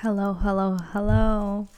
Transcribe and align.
Hello, 0.00 0.32
hello, 0.44 0.76
hello. 0.94 1.68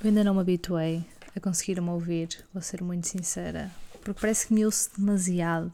Eu 0.00 0.08
ainda 0.08 0.24
não 0.24 0.34
me 0.34 0.40
habituei 0.40 1.04
a 1.36 1.38
conseguir 1.38 1.80
me 1.80 1.88
ouvir, 1.88 2.44
vou 2.52 2.60
ser 2.60 2.82
muito 2.82 3.06
sincera, 3.06 3.70
porque 4.02 4.20
parece 4.20 4.48
que 4.48 4.54
me 4.54 4.66
ouço 4.66 4.90
demasiado. 4.98 5.72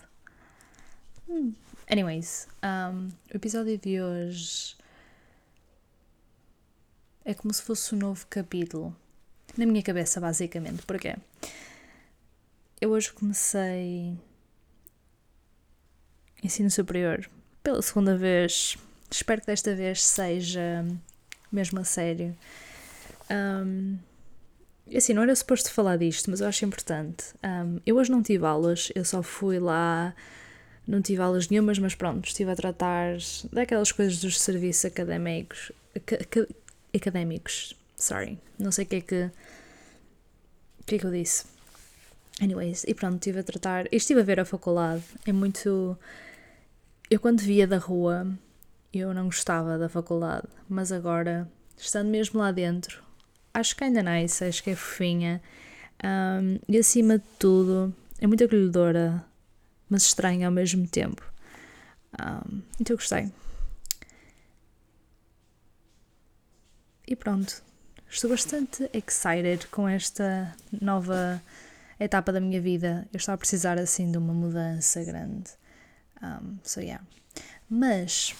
Hmm. 1.26 1.52
Anyways, 1.90 2.46
um, 2.62 3.08
o 3.32 3.36
episódio 3.36 3.78
de 3.78 4.02
hoje 4.02 4.76
é 7.24 7.32
como 7.32 7.54
se 7.54 7.62
fosse 7.62 7.94
um 7.94 7.98
novo 7.98 8.26
capítulo 8.28 8.94
na 9.56 9.64
minha 9.64 9.82
cabeça, 9.82 10.20
basicamente. 10.20 10.82
Porquê? 10.82 11.16
Eu 12.78 12.90
hoje 12.90 13.10
comecei 13.14 14.14
ensino 16.44 16.70
superior 16.70 17.26
pela 17.62 17.80
segunda 17.80 18.14
vez. 18.14 18.76
Espero 19.10 19.40
que 19.40 19.46
desta 19.46 19.74
vez 19.74 20.02
seja 20.04 20.84
mesmo 21.56 21.80
a 21.80 21.84
sério. 21.84 22.36
Um, 23.30 23.98
assim, 24.94 25.12
não 25.14 25.22
era 25.22 25.34
suposto 25.34 25.72
falar 25.72 25.96
disto, 25.96 26.30
mas 26.30 26.40
eu 26.40 26.46
acho 26.46 26.64
importante. 26.64 27.24
Um, 27.42 27.80
eu 27.84 27.96
hoje 27.96 28.10
não 28.10 28.22
tive 28.22 28.44
aulas, 28.44 28.92
eu 28.94 29.04
só 29.04 29.22
fui 29.22 29.58
lá, 29.58 30.14
não 30.86 31.00
tive 31.00 31.22
aulas 31.22 31.48
nenhumas, 31.48 31.78
mas 31.78 31.94
pronto, 31.94 32.26
estive 32.26 32.50
a 32.50 32.56
tratar 32.56 33.16
daquelas 33.52 33.90
coisas 33.90 34.20
dos 34.20 34.40
serviços 34.40 34.84
académicos. 34.84 35.72
académicos, 36.94 37.74
sorry, 37.96 38.38
não 38.58 38.70
sei 38.70 38.84
o 38.84 38.88
que 38.88 38.96
é 38.96 39.00
que. 39.00 39.30
O 40.80 40.84
que 40.86 40.94
é 40.94 40.98
que 40.98 41.06
eu 41.06 41.10
disse? 41.10 41.44
Anyways, 42.40 42.84
e 42.86 42.94
pronto, 42.94 43.16
estive 43.16 43.40
a 43.40 43.42
tratar. 43.42 43.86
Estive 43.90 44.20
a 44.20 44.22
ver 44.22 44.38
a 44.38 44.44
faculdade. 44.44 45.02
É 45.26 45.32
muito. 45.32 45.98
Eu, 47.10 47.18
quando 47.18 47.40
via 47.40 47.66
da 47.66 47.78
rua, 47.78 48.26
eu 48.92 49.12
não 49.12 49.26
gostava 49.26 49.78
da 49.78 49.88
faculdade, 49.88 50.48
mas 50.68 50.92
agora, 50.92 51.50
estando 51.76 52.08
mesmo 52.08 52.40
lá 52.40 52.52
dentro, 52.52 53.02
acho 53.52 53.74
que 53.76 53.84
ainda 53.84 54.02
nice, 54.02 54.44
acho 54.44 54.62
que 54.62 54.70
é 54.70 54.76
fofinha. 54.76 55.42
Um, 56.04 56.58
e 56.68 56.78
acima 56.78 57.18
de 57.18 57.24
tudo, 57.38 57.94
é 58.20 58.26
muito 58.26 58.44
acolhedora, 58.44 59.24
mas 59.88 60.02
estranha 60.02 60.46
ao 60.46 60.52
mesmo 60.52 60.86
tempo. 60.86 61.22
Um, 62.20 62.62
então 62.80 62.94
eu 62.94 62.98
gostei. 62.98 63.30
E 67.06 67.14
pronto, 67.14 67.62
estou 68.10 68.30
bastante 68.30 68.90
excited 68.92 69.68
com 69.68 69.88
esta 69.88 70.52
nova 70.82 71.40
etapa 72.00 72.32
da 72.32 72.40
minha 72.40 72.60
vida. 72.60 73.06
Eu 73.12 73.18
estava 73.18 73.34
a 73.34 73.38
precisar 73.38 73.78
assim 73.78 74.10
de 74.10 74.18
uma 74.18 74.34
mudança 74.34 75.04
grande. 75.04 75.50
Um, 76.22 76.58
so 76.62 76.80
yeah. 76.80 77.04
Mas 77.68 78.34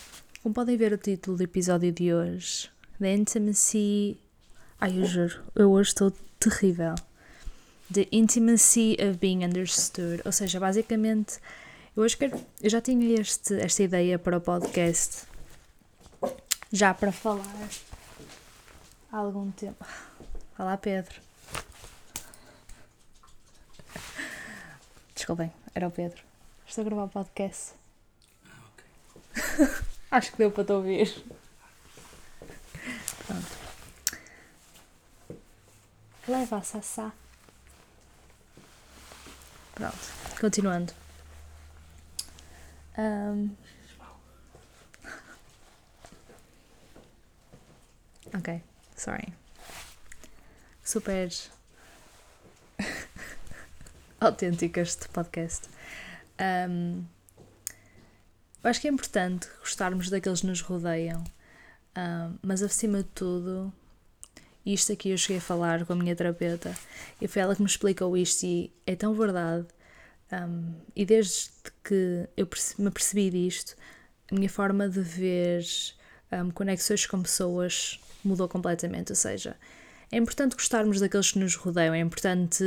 como 0.47 0.55
podem 0.55 0.77
ver 0.77 0.93
o 0.93 0.97
título 0.97 1.37
do 1.37 1.43
episódio 1.43 1.91
de 1.91 2.15
hoje, 2.15 2.71
The 3.01 3.13
Intimacy. 3.13 4.17
Ai, 4.81 4.97
eu 4.97 5.05
juro, 5.05 5.43
eu 5.57 5.73
hoje 5.73 5.89
estou 5.89 6.13
terrível. 6.39 6.95
The 7.93 8.07
Intimacy 8.13 8.97
of 9.01 9.19
Being 9.19 9.45
Understood. 9.45 10.23
Ou 10.25 10.31
seja, 10.31 10.61
basicamente, 10.61 11.41
eu 11.97 12.05
hoje 12.05 12.17
quero. 12.17 12.41
Eu 12.63 12.71
já 12.71 12.81
tinha 12.81 13.21
este, 13.21 13.55
esta 13.55 13.83
ideia 13.83 14.21
para 14.21 14.37
o 14.37 14.41
podcast, 14.41 15.25
já 16.71 16.95
para 16.95 17.11
falar 17.11 17.69
há 19.11 19.17
algum 19.17 19.51
tempo. 19.51 19.85
Olá, 20.57 20.77
Pedro. 20.77 21.21
Desculpem, 25.13 25.53
era 25.75 25.89
o 25.89 25.91
Pedro. 25.91 26.23
Estou 26.65 26.83
a 26.83 26.85
gravar 26.85 27.05
o 27.07 27.09
podcast. 27.09 27.73
Ah, 28.49 28.63
ok. 28.71 29.87
Acho 30.11 30.31
que 30.33 30.39
deu 30.39 30.51
para 30.51 30.65
te 30.65 30.73
ouvir. 30.73 31.25
Pronto. 33.27 33.57
Leva 36.29 36.57
a 36.59 36.62
Sassá. 36.62 37.12
Pronto, 39.75 39.99
continuando. 40.41 40.93
Um... 42.97 43.55
Ok, 48.34 48.62
sorry. 48.97 49.33
Super 50.83 51.31
autêntico 54.21 54.81
este 54.81 55.09
podcast. 55.09 55.69
Um, 56.38 57.06
eu 58.62 58.71
acho 58.71 58.81
que 58.81 58.89
é 58.89 58.91
importante 58.91 59.49
gostarmos 59.61 60.11
daqueles 60.11 60.41
que 60.41 60.47
nos 60.47 60.61
rodeiam, 60.61 61.22
uh, 61.22 62.39
mas 62.43 62.62
acima 62.62 62.99
de 62.99 63.09
tudo, 63.15 63.72
isto 64.67 64.93
aqui 64.93 65.11
eu 65.11 65.19
cheguei 65.19 65.39
a 65.39 65.41
falar 65.41 65.87
com 65.87 65.93
a 65.93 65.97
minha 65.97 66.17
terapeuta 66.17 66.75
e 67.21 67.28
foi 67.28 67.41
ela 67.43 67.55
que 67.55 67.62
me 67.62 67.69
explicou 67.69 68.17
isto 68.17 68.44
e 68.44 68.72
é 68.84 68.97
tão 68.97 69.15
verdade. 69.15 69.67
Um, 70.33 70.75
e 70.97 71.06
desde 71.06 71.50
que 71.84 72.28
eu 72.37 72.49
me 72.78 72.91
percebi 72.91 73.31
disto, 73.31 73.77
a 74.28 74.34
minha 74.34 74.50
forma 74.50 74.88
de 74.88 75.00
ver 75.00 75.65
um, 76.33 76.50
conexões 76.50 77.06
com 77.06 77.23
pessoas 77.23 78.00
mudou 78.25 78.49
completamente. 78.49 79.12
Ou 79.12 79.17
seja, 79.17 79.56
é 80.11 80.17
importante 80.17 80.56
gostarmos 80.56 80.99
daqueles 80.99 81.31
que 81.31 81.38
nos 81.38 81.55
rodeiam, 81.55 81.94
é 81.94 82.00
importante 82.00 82.65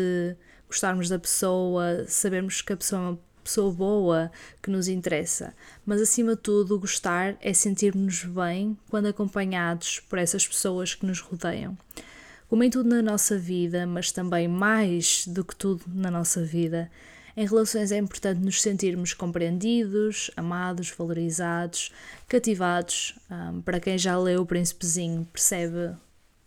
gostarmos 0.69 1.09
da 1.09 1.19
pessoa, 1.19 2.05
sabermos 2.07 2.61
que 2.61 2.71
a 2.71 2.77
pessoa 2.77 3.01
é 3.11 3.17
pessoa 3.49 3.73
boa 3.73 4.31
que 4.61 4.69
nos 4.69 4.87
interessa, 4.87 5.55
mas 5.83 5.99
acima 5.99 6.35
de 6.35 6.41
tudo, 6.41 6.79
gostar 6.79 7.35
é 7.41 7.51
sentir-nos 7.51 8.23
bem 8.23 8.77
quando 8.89 9.07
acompanhados 9.07 9.99
por 10.01 10.19
essas 10.19 10.47
pessoas 10.47 10.93
que 10.93 11.05
nos 11.05 11.19
rodeiam. 11.19 11.75
Como 12.47 12.63
em 12.63 12.69
tudo 12.69 12.89
na 12.89 13.01
nossa 13.01 13.37
vida, 13.39 13.87
mas 13.87 14.11
também 14.11 14.47
mais 14.47 15.25
do 15.27 15.43
que 15.43 15.55
tudo 15.55 15.83
na 15.87 16.11
nossa 16.11 16.43
vida, 16.43 16.91
em 17.35 17.47
relações 17.47 17.91
é 17.91 17.97
importante 17.97 18.39
nos 18.39 18.61
sentirmos 18.61 19.13
compreendidos, 19.13 20.29
amados, 20.35 20.91
valorizados, 20.91 21.91
cativados. 22.27 23.15
Um, 23.31 23.61
para 23.61 23.79
quem 23.79 23.97
já 23.97 24.17
leu 24.17 24.41
O 24.41 24.45
Príncipezinho, 24.45 25.27
percebe 25.31 25.77
o 25.77 25.97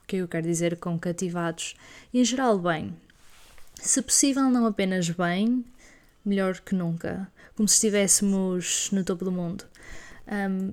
que 0.06 0.16
eu 0.16 0.28
quero 0.28 0.46
dizer 0.46 0.76
com 0.76 0.98
cativados. 0.98 1.74
E 2.12 2.20
em 2.20 2.24
geral, 2.24 2.58
bem. 2.58 2.94
Se 3.76 4.02
possível, 4.02 4.50
não 4.50 4.66
apenas 4.66 5.08
bem, 5.08 5.64
melhor 6.24 6.60
que 6.60 6.74
nunca, 6.74 7.30
como 7.54 7.68
se 7.68 7.74
estivéssemos 7.74 8.90
no 8.92 9.04
topo 9.04 9.24
do 9.24 9.32
mundo. 9.32 9.64
Um, 10.26 10.72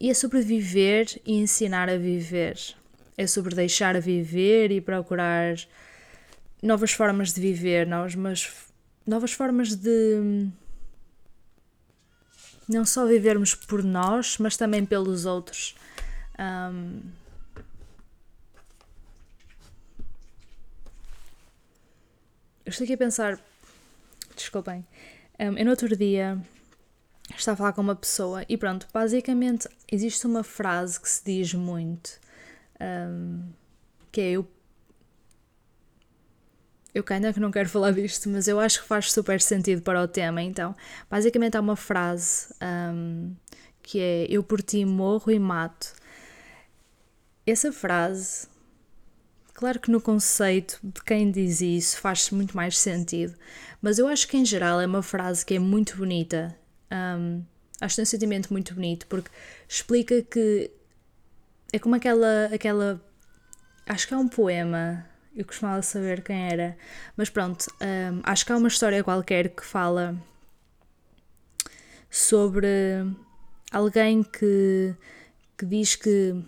e 0.00 0.10
é 0.10 0.14
sobre 0.14 0.40
viver 0.40 1.20
e 1.24 1.38
ensinar 1.38 1.88
a 1.88 1.96
viver. 1.96 2.58
É 3.16 3.26
sobre 3.26 3.54
deixar 3.54 3.96
a 3.96 4.00
viver 4.00 4.70
e 4.70 4.80
procurar 4.80 5.56
novas 6.62 6.92
formas 6.92 7.32
de 7.32 7.40
viver, 7.40 7.86
novas, 7.86 8.48
novas 9.06 9.32
formas 9.32 9.74
de 9.74 10.50
não 12.68 12.84
só 12.84 13.06
vivermos 13.06 13.54
por 13.54 13.82
nós, 13.82 14.38
mas 14.38 14.56
também 14.56 14.84
pelos 14.84 15.24
outros. 15.24 15.74
Um, 16.38 17.00
eu 22.64 22.70
estou 22.70 22.84
aqui 22.84 22.94
a 22.94 22.98
pensar 22.98 23.40
desculpem. 24.36 24.86
Um, 25.38 25.58
eu 25.58 25.64
no 25.64 25.70
outro 25.70 25.96
dia 25.96 26.38
estava 27.36 27.54
a 27.54 27.56
falar 27.56 27.72
com 27.72 27.80
uma 27.80 27.96
pessoa 27.96 28.44
e 28.48 28.56
pronto, 28.56 28.86
basicamente 28.92 29.68
existe 29.90 30.26
uma 30.26 30.44
frase 30.44 31.00
que 31.00 31.08
se 31.08 31.24
diz 31.24 31.52
muito 31.54 32.20
um, 32.80 33.42
que 34.12 34.20
é 34.20 34.30
eu. 34.32 34.48
Eu 36.94 37.04
ainda 37.10 37.30
que 37.30 37.40
não 37.40 37.50
quero 37.50 37.68
falar 37.68 37.92
disto, 37.92 38.26
mas 38.30 38.48
eu 38.48 38.58
acho 38.58 38.80
que 38.80 38.88
faz 38.88 39.12
super 39.12 39.38
sentido 39.38 39.82
para 39.82 40.02
o 40.02 40.08
tema. 40.08 40.42
Então, 40.42 40.74
basicamente 41.10 41.54
há 41.54 41.60
uma 41.60 41.76
frase 41.76 42.54
um, 42.62 43.34
que 43.82 44.00
é 44.00 44.26
Eu 44.30 44.42
por 44.42 44.62
ti 44.62 44.84
morro 44.86 45.30
e 45.30 45.38
mato. 45.38 45.92
Essa 47.46 47.70
frase 47.70 48.48
Claro 49.56 49.80
que 49.80 49.90
no 49.90 50.02
conceito 50.02 50.78
de 50.82 51.02
quem 51.02 51.30
diz 51.30 51.62
isso 51.62 51.98
faz 51.98 52.30
muito 52.30 52.54
mais 52.54 52.78
sentido, 52.78 53.34
mas 53.80 53.98
eu 53.98 54.06
acho 54.06 54.28
que 54.28 54.36
em 54.36 54.44
geral 54.44 54.82
é 54.82 54.86
uma 54.86 55.02
frase 55.02 55.46
que 55.46 55.54
é 55.54 55.58
muito 55.58 55.96
bonita. 55.96 56.54
Um, 56.92 57.42
acho 57.80 57.94
que 57.94 57.96
tem 57.96 58.02
um 58.02 58.06
sentimento 58.06 58.52
muito 58.52 58.74
bonito 58.74 59.06
porque 59.06 59.30
explica 59.66 60.20
que 60.20 60.70
é 61.72 61.78
como 61.78 61.94
aquela, 61.94 62.50
aquela. 62.52 63.02
Acho 63.86 64.06
que 64.06 64.12
é 64.12 64.18
um 64.18 64.28
poema. 64.28 65.06
Eu 65.34 65.46
costumava 65.46 65.80
saber 65.80 66.22
quem 66.22 66.50
era, 66.50 66.76
mas 67.16 67.30
pronto, 67.30 67.64
um, 67.80 68.20
acho 68.24 68.44
que 68.44 68.52
há 68.52 68.58
uma 68.58 68.68
história 68.68 69.02
qualquer 69.02 69.48
que 69.48 69.64
fala 69.64 70.14
sobre 72.10 72.68
alguém 73.72 74.22
que, 74.22 74.94
que 75.56 75.64
diz 75.64 75.96
que 75.96 76.44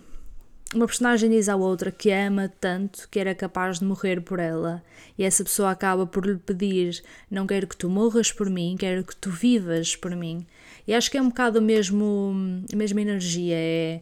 uma 0.73 0.85
personagem 0.85 1.31
diz 1.31 1.49
à 1.49 1.55
outra 1.55 1.91
que 1.91 2.11
ama 2.11 2.51
tanto 2.59 3.07
que 3.09 3.19
era 3.19 3.33
capaz 3.33 3.79
de 3.79 3.85
morrer 3.85 4.21
por 4.21 4.39
ela, 4.39 4.83
e 5.17 5.23
essa 5.23 5.43
pessoa 5.43 5.71
acaba 5.71 6.05
por 6.05 6.25
lhe 6.25 6.37
pedir: 6.37 7.03
Não 7.29 7.47
quero 7.47 7.67
que 7.67 7.75
tu 7.75 7.89
morras 7.89 8.31
por 8.31 8.49
mim, 8.49 8.75
quero 8.77 9.03
que 9.03 9.15
tu 9.15 9.31
vivas 9.31 9.95
por 9.95 10.15
mim. 10.15 10.45
E 10.87 10.93
acho 10.93 11.09
que 11.09 11.17
é 11.17 11.21
um 11.21 11.29
bocado 11.29 11.61
mesmo, 11.61 12.63
a 12.71 12.75
mesma 12.75 13.01
energia. 13.01 13.55
É, 13.55 14.01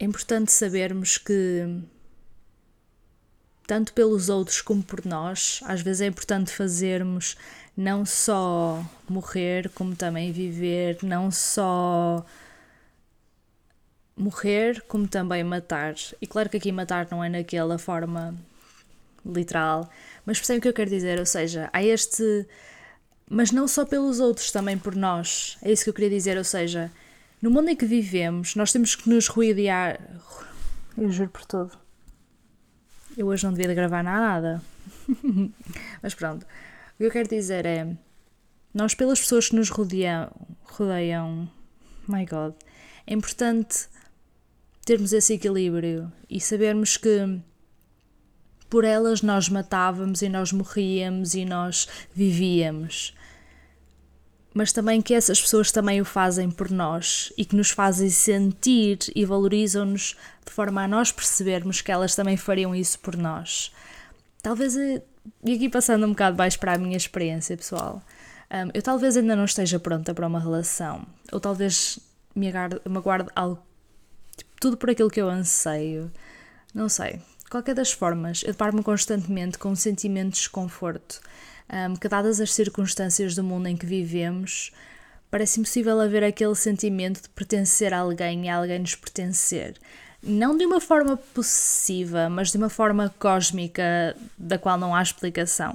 é 0.00 0.04
importante 0.04 0.52
sabermos 0.52 1.18
que, 1.18 1.82
tanto 3.66 3.92
pelos 3.92 4.28
outros 4.28 4.60
como 4.60 4.82
por 4.82 5.04
nós, 5.04 5.60
às 5.64 5.80
vezes 5.80 6.02
é 6.02 6.06
importante 6.06 6.52
fazermos 6.52 7.36
não 7.76 8.04
só 8.04 8.84
morrer, 9.08 9.70
como 9.70 9.96
também 9.96 10.30
viver, 10.30 10.98
não 11.02 11.30
só 11.30 12.24
morrer, 14.18 14.82
como 14.88 15.06
também 15.06 15.44
matar. 15.44 15.94
E 16.20 16.26
claro 16.26 16.50
que 16.50 16.56
aqui 16.56 16.72
matar 16.72 17.06
não 17.10 17.22
é 17.22 17.28
naquela 17.28 17.78
forma 17.78 18.34
literal, 19.24 19.88
mas 20.26 20.38
percebem 20.38 20.58
o 20.58 20.62
que 20.62 20.68
eu 20.68 20.72
quero 20.72 20.90
dizer? 20.90 21.18
Ou 21.18 21.26
seja, 21.26 21.70
há 21.72 21.82
este. 21.82 22.46
Mas 23.30 23.52
não 23.52 23.68
só 23.68 23.84
pelos 23.84 24.20
outros, 24.20 24.50
também 24.50 24.76
por 24.76 24.96
nós. 24.96 25.58
É 25.62 25.70
isso 25.70 25.84
que 25.84 25.90
eu 25.90 25.94
queria 25.94 26.10
dizer. 26.10 26.36
Ou 26.36 26.44
seja, 26.44 26.90
no 27.40 27.50
mundo 27.50 27.68
em 27.68 27.76
que 27.76 27.86
vivemos, 27.86 28.54
nós 28.56 28.72
temos 28.72 28.94
que 28.96 29.08
nos 29.08 29.28
rodear. 29.28 30.00
Eu 30.96 31.10
juro 31.10 31.30
por 31.30 31.44
tudo. 31.44 31.72
Eu 33.16 33.26
hoje 33.26 33.44
não 33.44 33.52
devia 33.52 33.72
gravar 33.74 34.02
nada. 34.02 34.62
mas 36.02 36.14
pronto. 36.14 36.44
O 36.44 36.98
que 36.98 37.04
eu 37.04 37.10
quero 37.10 37.28
dizer 37.28 37.66
é. 37.66 37.86
Nós, 38.74 38.94
pelas 38.94 39.18
pessoas 39.18 39.48
que 39.48 39.56
nos 39.56 39.70
rodeiam, 39.70 40.30
rodeiam 40.62 41.50
my 42.06 42.24
God, 42.24 42.54
é 43.06 43.14
importante 43.14 43.88
termos 44.88 45.12
esse 45.12 45.34
equilíbrio 45.34 46.10
e 46.30 46.40
sabermos 46.40 46.96
que 46.96 47.38
por 48.70 48.84
elas 48.84 49.20
nós 49.20 49.50
matávamos 49.50 50.22
e 50.22 50.30
nós 50.30 50.50
morríamos 50.50 51.34
e 51.34 51.44
nós 51.44 51.86
vivíamos. 52.14 53.14
Mas 54.54 54.72
também 54.72 55.02
que 55.02 55.12
essas 55.12 55.38
pessoas 55.38 55.70
também 55.70 56.00
o 56.00 56.06
fazem 56.06 56.50
por 56.50 56.70
nós 56.70 57.30
e 57.36 57.44
que 57.44 57.54
nos 57.54 57.68
fazem 57.70 58.08
sentir 58.08 58.98
e 59.14 59.26
valorizam-nos 59.26 60.16
de 60.46 60.52
forma 60.52 60.82
a 60.82 60.88
nós 60.88 61.12
percebermos 61.12 61.82
que 61.82 61.92
elas 61.92 62.14
também 62.14 62.38
fariam 62.38 62.74
isso 62.74 62.98
por 63.00 63.14
nós. 63.14 63.70
Talvez, 64.42 64.74
eh, 64.74 65.02
e 65.44 65.52
aqui 65.52 65.68
passando 65.68 66.06
um 66.06 66.10
bocado 66.10 66.38
mais 66.38 66.56
para 66.56 66.72
a 66.72 66.78
minha 66.78 66.96
experiência 66.96 67.58
pessoal, 67.58 68.02
eu 68.72 68.80
talvez 68.80 69.18
ainda 69.18 69.36
não 69.36 69.44
esteja 69.44 69.78
pronta 69.78 70.14
para 70.14 70.26
uma 70.26 70.40
relação, 70.40 71.06
ou 71.30 71.38
talvez 71.38 71.98
me 72.34 72.48
aguarde, 72.48 72.80
me 72.86 72.96
aguarde 72.96 73.28
algo 73.36 73.67
tudo 74.60 74.76
por 74.76 74.90
aquilo 74.90 75.10
que 75.10 75.20
eu 75.20 75.28
anseio. 75.28 76.10
Não 76.74 76.88
sei. 76.88 77.20
Qualquer 77.50 77.74
das 77.74 77.92
formas, 77.92 78.42
eu 78.42 78.52
deparo-me 78.52 78.82
constantemente 78.82 79.58
com 79.58 79.70
um 79.70 79.76
sentimento 79.76 80.34
de 80.34 80.40
desconforto, 80.40 81.20
um, 81.70 81.96
que, 81.96 82.08
dadas 82.08 82.40
as 82.40 82.52
circunstâncias 82.52 83.34
do 83.34 83.42
mundo 83.42 83.68
em 83.68 83.76
que 83.76 83.86
vivemos, 83.86 84.70
parece 85.30 85.60
impossível 85.60 85.98
haver 86.00 86.22
aquele 86.22 86.54
sentimento 86.54 87.22
de 87.22 87.28
pertencer 87.30 87.94
a 87.94 88.00
alguém 88.00 88.44
e 88.44 88.48
a 88.48 88.56
alguém 88.56 88.78
nos 88.78 88.94
pertencer. 88.94 89.76
Não 90.22 90.56
de 90.56 90.66
uma 90.66 90.80
forma 90.80 91.16
possessiva, 91.16 92.28
mas 92.28 92.50
de 92.50 92.58
uma 92.58 92.68
forma 92.68 93.14
cósmica 93.18 94.16
da 94.36 94.58
qual 94.58 94.76
não 94.76 94.94
há 94.94 95.00
explicação. 95.00 95.72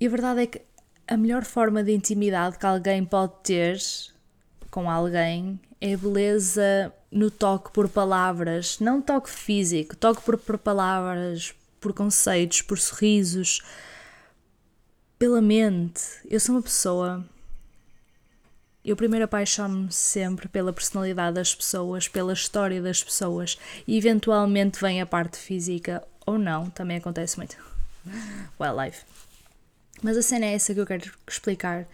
E 0.00 0.06
a 0.06 0.10
verdade 0.10 0.40
é 0.40 0.46
que 0.46 0.62
a 1.06 1.16
melhor 1.16 1.44
forma 1.44 1.84
de 1.84 1.92
intimidade 1.92 2.58
que 2.58 2.66
alguém 2.66 3.04
pode 3.04 3.32
ter 3.44 3.78
com 4.70 4.90
alguém 4.90 5.60
é 5.80 5.94
a 5.94 5.96
beleza 5.96 6.92
no 7.10 7.30
toque 7.30 7.70
por 7.72 7.88
palavras, 7.88 8.78
não 8.80 9.00
toque 9.00 9.30
físico, 9.30 9.96
toque 9.96 10.22
por, 10.22 10.36
por 10.38 10.58
palavras, 10.58 11.54
por 11.80 11.92
conceitos, 11.92 12.62
por 12.62 12.78
sorrisos, 12.78 13.62
pela 15.18 15.40
mente. 15.40 16.02
Eu 16.28 16.40
sou 16.40 16.54
uma 16.54 16.62
pessoa. 16.62 17.24
Eu 18.84 18.96
primeiro 18.96 19.24
apaixono-me 19.24 19.92
sempre 19.92 20.48
pela 20.48 20.72
personalidade 20.72 21.34
das 21.34 21.54
pessoas, 21.54 22.06
pela 22.06 22.32
história 22.32 22.80
das 22.80 23.02
pessoas 23.02 23.58
e 23.86 23.96
eventualmente 23.96 24.80
vem 24.80 25.00
a 25.00 25.06
parte 25.06 25.38
física 25.38 26.06
ou 26.24 26.38
não, 26.38 26.70
também 26.70 26.96
acontece 26.96 27.36
muito. 27.36 27.56
Wildlife. 28.60 29.04
Mas 30.02 30.16
a 30.16 30.22
cena 30.22 30.46
é 30.46 30.54
essa 30.54 30.72
que 30.72 30.80
eu 30.80 30.86
quero 30.86 31.10
explicar. 31.26 31.86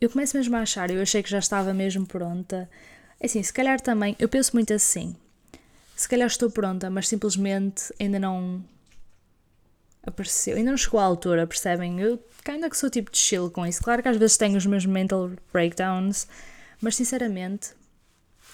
Eu 0.00 0.08
começo 0.08 0.36
mesmo 0.36 0.56
a 0.56 0.60
achar, 0.60 0.90
eu 0.90 1.02
achei 1.02 1.22
que 1.22 1.30
já 1.30 1.38
estava 1.38 1.74
mesmo 1.74 2.06
pronta 2.06 2.68
assim, 3.22 3.42
se 3.42 3.52
calhar 3.52 3.80
também, 3.80 4.14
eu 4.18 4.28
penso 4.28 4.52
muito 4.54 4.72
assim. 4.72 5.16
Se 5.94 6.08
calhar 6.08 6.26
estou 6.26 6.50
pronta, 6.50 6.90
mas 6.90 7.08
simplesmente 7.08 7.92
ainda 7.98 8.18
não 8.18 8.62
apareceu, 10.06 10.56
ainda 10.56 10.70
não 10.70 10.78
chegou 10.78 11.00
à 11.00 11.04
altura, 11.04 11.46
percebem? 11.46 11.98
Eu 12.00 12.22
ainda 12.46 12.70
que 12.70 12.76
sou 12.76 12.88
tipo 12.88 13.10
de 13.10 13.18
chill 13.18 13.50
com 13.50 13.66
isso. 13.66 13.82
Claro 13.82 14.02
que 14.02 14.08
às 14.08 14.16
vezes 14.16 14.36
tenho 14.36 14.56
os 14.56 14.66
meus 14.66 14.86
mental 14.86 15.30
breakdowns, 15.52 16.28
mas 16.80 16.96
sinceramente, 16.96 17.70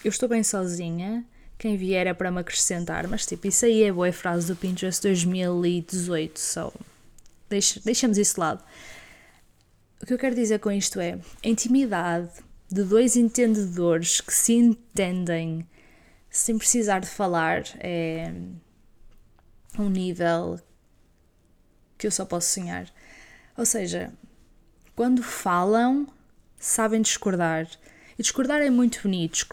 eu 0.04 0.08
estou 0.08 0.28
bem 0.28 0.42
sozinha. 0.42 1.24
Quem 1.58 1.76
vier 1.76 2.06
é 2.06 2.14
para 2.14 2.30
me 2.30 2.40
acrescentar, 2.40 3.06
mas 3.06 3.26
tipo, 3.26 3.46
isso 3.46 3.64
aí 3.64 3.84
é 3.84 3.92
boa 3.92 4.12
frase 4.12 4.48
do 4.48 4.56
Pinterest 4.56 5.00
2018, 5.02 6.38
so 6.38 6.72
deixamos 7.84 8.18
isso 8.18 8.34
de 8.34 8.40
lado. 8.40 8.64
O 10.02 10.06
que 10.06 10.12
eu 10.12 10.18
quero 10.18 10.34
dizer 10.34 10.58
com 10.58 10.72
isto 10.72 10.98
é, 10.98 11.18
a 11.44 11.48
intimidade 11.48 12.30
de 12.72 12.82
dois 12.84 13.16
entendedores 13.16 14.20
que 14.20 14.32
se 14.32 14.54
entendem 14.54 15.68
sem 16.30 16.56
precisar 16.56 17.00
de 17.00 17.06
falar 17.06 17.64
é 17.78 18.32
um 19.78 19.90
nível 19.90 20.58
que 21.98 22.06
eu 22.06 22.10
só 22.10 22.24
posso 22.24 22.48
sonhar. 22.48 22.86
Ou 23.56 23.66
seja, 23.66 24.10
quando 24.96 25.22
falam, 25.22 26.06
sabem 26.58 27.02
discordar. 27.02 27.68
E 28.18 28.22
discordar 28.22 28.62
é 28.62 28.70
muito 28.70 29.02
bonito. 29.02 29.46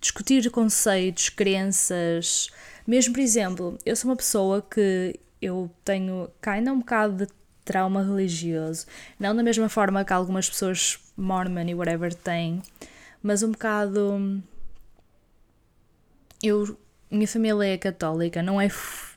Discutir 0.00 0.50
conceitos, 0.50 1.28
crenças. 1.28 2.50
Mesmo, 2.84 3.14
por 3.14 3.20
exemplo, 3.20 3.78
eu 3.86 3.94
sou 3.94 4.10
uma 4.10 4.16
pessoa 4.16 4.60
que 4.60 5.18
eu 5.40 5.70
tenho 5.84 6.28
ainda 6.44 6.72
um 6.72 6.80
bocado 6.80 7.24
de 7.24 7.32
trauma 7.64 8.02
religioso. 8.02 8.86
Não 9.18 9.34
da 9.34 9.42
mesma 9.42 9.68
forma 9.68 10.04
que 10.04 10.12
algumas 10.12 10.48
pessoas 10.48 10.98
mormon 11.16 11.68
e 11.68 11.74
whatever 11.74 12.14
têm, 12.14 12.62
mas 13.22 13.42
um 13.42 13.52
bocado. 13.52 14.42
Eu, 16.42 16.76
minha 17.10 17.26
família 17.28 17.74
é 17.74 17.78
católica, 17.78 18.42
não 18.42 18.60
é, 18.60 18.68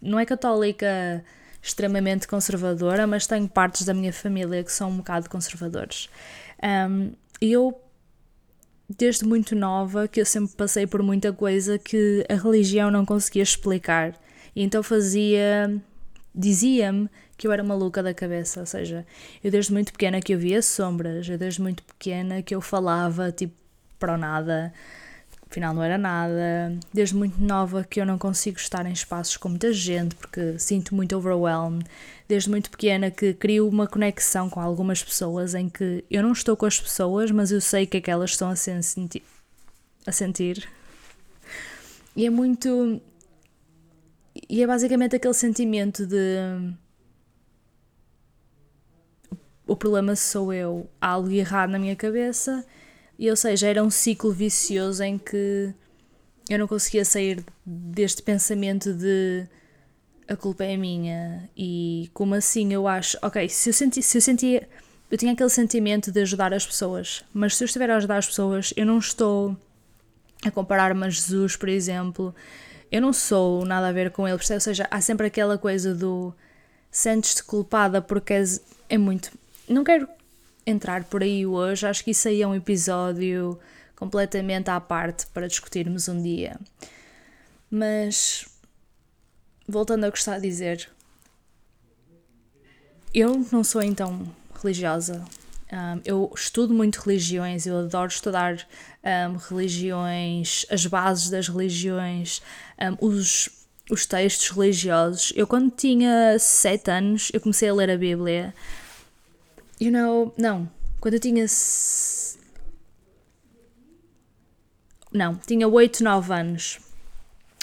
não 0.02 0.20
é 0.20 0.26
católica 0.26 1.24
extremamente 1.62 2.28
conservadora, 2.28 3.06
mas 3.06 3.28
tenho 3.28 3.48
partes 3.48 3.84
da 3.84 3.94
minha 3.94 4.14
família 4.14 4.64
que 4.64 4.72
são 4.72 4.90
um 4.90 4.98
bocado 4.98 5.30
conservadores. 5.30 6.10
Um, 6.64 7.12
eu, 7.42 7.80
desde 8.90 9.26
muito 9.26 9.56
nova, 9.56 10.08
que 10.08 10.22
eu 10.22 10.26
sempre 10.26 10.56
passei 10.56 10.88
por 10.88 11.04
muita 11.04 11.34
coisa 11.34 11.78
que 11.78 12.26
a 12.30 12.36
religião 12.36 12.90
não 12.90 13.06
conseguia 13.06 13.44
explicar. 13.44 14.14
E 14.56 14.64
então 14.64 14.82
fazia. 14.82 15.82
Dizia-me 16.38 17.10
que 17.36 17.48
eu 17.48 17.52
era 17.52 17.64
maluca 17.64 18.02
da 18.04 18.14
cabeça, 18.14 18.60
ou 18.60 18.66
seja, 18.66 19.06
eu 19.44 19.52
desde 19.52 19.74
muito 19.74 19.92
pequena 19.92 20.22
que 20.22 20.34
eu 20.34 20.40
via 20.40 20.62
sombras, 20.62 21.28
eu 21.28 21.38
desde 21.38 21.62
muito 21.62 21.84
pequena 21.84 22.42
que 22.42 22.54
eu 22.54 22.62
falava 22.62 23.32
tipo 23.32 23.54
para 24.00 24.14
o 24.14 24.18
nada, 24.18 24.72
afinal 25.50 25.74
não 25.74 25.82
era 25.82 25.98
nada, 25.98 26.78
desde 26.94 27.16
muito 27.16 27.42
nova 27.42 27.84
que 27.84 28.00
eu 28.00 28.06
não 28.06 28.18
consigo 28.18 28.58
estar 28.58 28.86
em 28.86 28.92
espaços 28.92 29.38
com 29.38 29.50
muita 29.50 29.74
gente 29.74 30.16
porque 30.16 30.60
sinto 30.60 30.94
muito 30.94 31.16
overwhelmed, 31.18 31.86
desde 32.28 32.50
muito 32.50 32.70
pequena 32.70 33.10
que 33.10 33.34
crio 33.34 33.68
uma 33.68 33.88
conexão 33.88 34.50
com 34.50 34.60
algumas 34.60 35.04
pessoas 35.04 35.56
em 35.56 35.70
que 35.70 36.04
eu 36.12 36.22
não 36.22 36.32
estou 36.32 36.56
com 36.56 36.66
as 36.66 36.80
pessoas, 36.80 37.32
mas 37.32 37.52
eu 37.52 37.62
sei 37.62 37.86
que 37.88 37.98
é 37.98 38.02
que 38.02 38.12
elas 38.12 38.32
estão 38.32 38.50
a, 38.50 38.56
senti 38.56 39.24
a 40.06 40.12
sentir. 40.12 40.68
E 42.16 42.26
é 42.26 42.30
muito. 42.32 43.00
E 44.50 44.64
é 44.64 44.68
basicamente 44.68 45.16
aquele 45.16 45.34
sentimento 45.34 46.06
de 46.06 46.38
o 49.66 49.76
problema 49.76 50.16
sou 50.16 50.54
eu, 50.54 50.90
há 51.02 51.10
algo 51.10 51.30
errado 51.30 51.72
na 51.72 51.80
minha 51.80 51.96
cabeça, 51.96 52.66
e 53.20 53.30
ou 53.30 53.36
seja, 53.36 53.68
era 53.68 53.84
um 53.84 53.90
ciclo 53.90 54.32
vicioso 54.32 55.04
em 55.04 55.18
que 55.18 55.74
eu 56.50 56.58
não 56.58 56.68
conseguia 56.68 57.04
sair 57.04 57.44
deste 57.66 58.24
pensamento 58.24 58.94
de 58.94 59.46
a 60.28 60.36
culpa 60.36 60.64
é 60.64 60.78
minha. 60.78 61.50
E 61.56 62.10
como 62.14 62.36
assim 62.36 62.74
eu 62.74 62.88
acho, 62.88 63.18
ok, 63.22 63.48
se 63.50 63.70
eu 63.70 63.74
senti, 63.74 64.02
se 64.02 64.18
eu 64.18 64.22
sentia, 64.22 64.70
eu 65.12 65.18
tinha 65.18 65.34
aquele 65.34 65.50
sentimento 65.50 66.12
de 66.12 66.22
ajudar 66.22 66.54
as 66.54 66.66
pessoas, 66.66 67.24
mas 67.34 67.56
se 67.56 67.64
eu 67.64 67.66
estiver 67.66 67.90
a 67.90 67.98
ajudar 67.98 68.18
as 68.18 68.28
pessoas, 68.28 68.74
eu 68.78 68.86
não 68.86 69.00
estou 69.00 69.58
a 70.46 70.52
comparar-me 70.52 71.06
a 71.06 71.10
Jesus, 71.10 71.56
por 71.56 71.68
exemplo, 71.68 72.34
eu 72.92 73.02
não 73.02 73.14
sou 73.14 73.66
nada 73.66 73.88
a 73.88 73.92
ver 73.92 74.12
com 74.12 74.28
ele, 74.28 74.38
ou 74.38 74.60
seja, 74.60 74.88
há 74.90 75.02
sempre 75.02 75.28
aquela 75.28 75.58
coisa 75.58 75.94
do 75.94 76.34
sentes-te 76.90 77.44
culpada 77.44 78.02
porque 78.02 78.34
és, 78.34 78.62
é 78.90 78.98
muito 78.98 79.32
não 79.68 79.84
quero 79.84 80.08
entrar 80.66 81.04
por 81.06 81.22
aí 81.22 81.46
hoje, 81.46 81.88
acho 81.88 82.04
que 82.04 82.12
isso 82.12 82.28
aí 82.28 82.42
é 82.42 82.48
um 82.48 82.56
episódio 82.56 83.60
completamente 83.96 84.70
à 84.70 84.80
parte 84.80 85.28
para 85.28 85.48
discutirmos 85.48 86.08
um 86.08 86.22
dia. 86.22 86.58
Mas, 87.70 88.48
voltando 89.68 90.06
ao 90.06 90.12
que 90.12 90.18
está 90.18 90.36
a 90.36 90.40
dizer, 90.40 90.90
eu 93.14 93.46
não 93.52 93.64
sou 93.64 93.82
então 93.82 94.30
religiosa. 94.62 95.24
Um, 95.72 96.02
eu 96.06 96.32
estudo 96.34 96.74
muito 96.74 97.02
religiões, 97.02 97.66
eu 97.66 97.80
adoro 97.80 98.10
estudar 98.10 98.66
um, 99.04 99.36
religiões, 99.36 100.66
as 100.70 100.86
bases 100.86 101.30
das 101.30 101.50
religiões, 101.50 102.42
os, 103.02 103.50
os 103.90 104.06
textos 104.06 104.50
religiosos. 104.50 105.34
Eu, 105.36 105.46
quando 105.46 105.70
tinha 105.72 106.38
sete 106.40 106.90
anos, 106.90 107.30
eu 107.34 107.42
comecei 107.42 107.68
a 107.68 107.74
ler 107.74 107.90
a 107.90 107.98
Bíblia. 107.98 108.54
You 109.80 109.92
know, 109.92 110.34
não, 110.38 110.70
quando 111.02 111.16
eu 111.16 111.20
tinha. 111.20 111.46
Não, 115.12 115.36
tinha 115.36 115.68
oito, 115.68 116.04
nove 116.04 116.34
anos. 116.34 116.80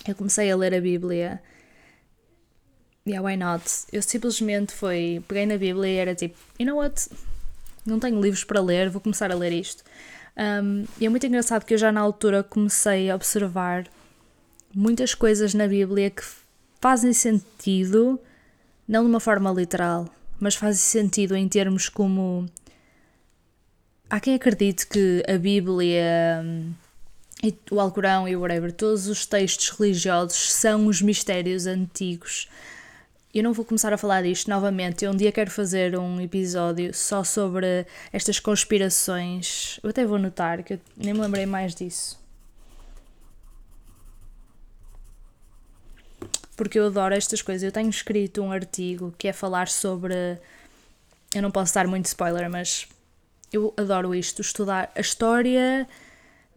Eu 0.06 0.14
comecei 0.14 0.50
a 0.50 0.56
ler 0.56 0.74
a 0.74 0.80
Bíblia. 0.80 1.42
Yeah, 3.06 3.26
why 3.26 3.36
not? 3.36 3.64
Eu 3.92 4.00
simplesmente 4.02 4.72
foi, 4.72 5.22
peguei 5.28 5.46
na 5.46 5.58
Bíblia 5.58 5.90
e 5.90 5.96
era 5.96 6.14
tipo, 6.14 6.38
you 6.58 6.66
know 6.66 6.76
what? 6.76 7.08
Não 7.84 7.98
tenho 7.98 8.20
livros 8.20 8.44
para 8.44 8.60
ler, 8.60 8.90
vou 8.90 9.00
começar 9.00 9.30
a 9.30 9.34
ler 9.34 9.52
isto. 9.52 9.82
Um, 10.36 10.84
e 11.00 11.06
é 11.06 11.08
muito 11.08 11.26
engraçado 11.26 11.64
que 11.64 11.74
eu 11.74 11.78
já 11.78 11.92
na 11.92 12.00
altura 12.00 12.42
comecei 12.42 13.10
a 13.10 13.14
observar 13.14 13.86
muitas 14.74 15.14
coisas 15.14 15.54
na 15.54 15.68
Bíblia 15.68 16.10
que 16.10 16.22
fazem 16.80 17.12
sentido, 17.12 18.18
não 18.86 19.02
de 19.04 19.10
uma 19.10 19.20
forma 19.20 19.50
literal, 19.52 20.08
mas 20.40 20.54
fazem 20.54 20.80
sentido 20.80 21.36
em 21.36 21.48
termos 21.48 21.88
como. 21.88 22.46
Há 24.10 24.20
quem 24.20 24.34
acredite 24.34 24.86
que 24.86 25.22
a 25.26 25.38
Bíblia 25.38 26.44
e 27.42 27.54
o 27.70 27.80
Alcorão 27.80 28.28
e 28.28 28.36
whatever, 28.36 28.72
todos 28.72 29.06
os 29.06 29.26
textos 29.26 29.70
religiosos 29.70 30.52
são 30.52 30.86
os 30.86 31.00
mistérios 31.00 31.66
antigos 31.66 32.48
eu 33.34 33.42
não 33.42 33.52
vou 33.52 33.64
começar 33.64 33.92
a 33.92 33.98
falar 33.98 34.22
disto 34.22 34.48
novamente. 34.48 35.04
Eu 35.04 35.10
um 35.10 35.16
dia 35.16 35.32
quero 35.32 35.50
fazer 35.50 35.98
um 35.98 36.20
episódio 36.20 36.94
só 36.94 37.24
sobre 37.24 37.84
estas 38.12 38.38
conspirações. 38.38 39.80
Eu 39.82 39.90
até 39.90 40.06
vou 40.06 40.20
notar 40.20 40.62
que 40.62 40.74
eu 40.74 40.80
nem 40.96 41.12
me 41.12 41.20
lembrei 41.20 41.44
mais 41.44 41.74
disso. 41.74 42.22
Porque 46.56 46.78
eu 46.78 46.86
adoro 46.86 47.12
estas 47.12 47.42
coisas. 47.42 47.64
Eu 47.64 47.72
tenho 47.72 47.90
escrito 47.90 48.40
um 48.40 48.52
artigo 48.52 49.12
que 49.18 49.26
é 49.26 49.32
falar 49.32 49.66
sobre. 49.66 50.14
Eu 51.34 51.42
não 51.42 51.50
posso 51.50 51.74
dar 51.74 51.88
muito 51.88 52.06
spoiler, 52.06 52.48
mas 52.48 52.86
eu 53.52 53.74
adoro 53.76 54.14
isto: 54.14 54.42
estudar 54.42 54.92
a 54.94 55.00
história 55.00 55.88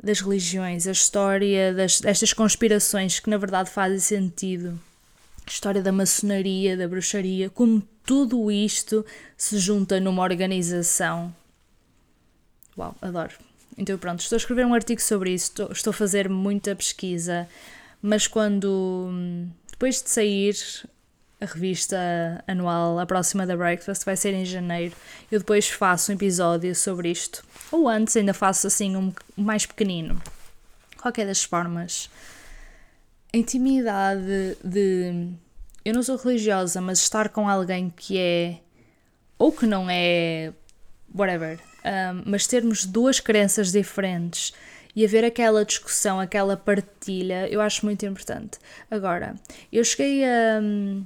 das 0.01 0.21
religiões, 0.21 0.85
a 0.85 0.91
história 0.91 1.73
das, 1.73 1.99
destas 1.99 2.33
conspirações 2.33 3.19
que 3.19 3.31
na 3.31 3.37
verdade 3.37 3.71
fazem 3.71 3.97
sentido 3.97 4.79
história 5.51 5.81
da 5.81 5.91
maçonaria, 5.91 6.77
da 6.77 6.87
bruxaria, 6.87 7.49
como 7.49 7.81
tudo 8.03 8.51
isto 8.51 9.05
se 9.35 9.57
junta 9.57 9.99
numa 9.99 10.23
organização. 10.23 11.33
Uau, 12.77 12.95
adoro. 13.01 13.33
Então 13.77 13.97
pronto, 13.97 14.21
estou 14.21 14.35
a 14.35 14.37
escrever 14.37 14.65
um 14.65 14.73
artigo 14.73 15.01
sobre 15.01 15.33
isso, 15.33 15.49
estou, 15.49 15.71
estou 15.71 15.91
a 15.91 15.93
fazer 15.93 16.29
muita 16.29 16.75
pesquisa, 16.75 17.47
mas 18.01 18.27
quando 18.27 19.11
depois 19.69 20.01
de 20.01 20.09
sair 20.09 20.55
a 21.39 21.45
revista 21.45 22.43
anual, 22.47 22.97
a 22.97 23.05
próxima 23.05 23.45
da 23.45 23.55
Breakfast, 23.55 24.03
vai 24.03 24.17
ser 24.17 24.33
em 24.33 24.43
janeiro. 24.43 24.95
Eu 25.31 25.37
depois 25.39 25.69
faço 25.69 26.11
um 26.11 26.15
episódio 26.15 26.73
sobre 26.73 27.11
isto. 27.11 27.43
Ou 27.71 27.87
antes, 27.87 28.17
ainda 28.17 28.33
faço 28.33 28.65
assim 28.65 28.95
um 28.95 29.13
mais 29.35 29.65
pequenino. 29.65 30.19
Qualquer 30.99 31.27
das 31.27 31.43
formas 31.43 32.09
a 33.33 33.37
intimidade 33.37 34.57
de. 34.63 35.29
Eu 35.83 35.93
não 35.93 36.03
sou 36.03 36.17
religiosa, 36.17 36.81
mas 36.81 36.99
estar 36.99 37.29
com 37.29 37.47
alguém 37.47 37.91
que 37.95 38.17
é. 38.17 38.59
ou 39.37 39.51
que 39.51 39.65
não 39.65 39.89
é. 39.89 40.53
whatever. 41.13 41.59
Um, 41.85 42.23
mas 42.25 42.47
termos 42.47 42.85
duas 42.85 43.19
crenças 43.19 43.71
diferentes 43.71 44.53
e 44.97 45.05
haver 45.05 45.23
aquela 45.23 45.63
discussão, 45.63 46.19
aquela 46.19 46.57
partilha, 46.57 47.47
eu 47.49 47.61
acho 47.61 47.85
muito 47.85 48.03
importante. 48.05 48.57
Agora, 48.89 49.35
eu 49.71 49.83
cheguei 49.83 50.25
a. 50.25 50.59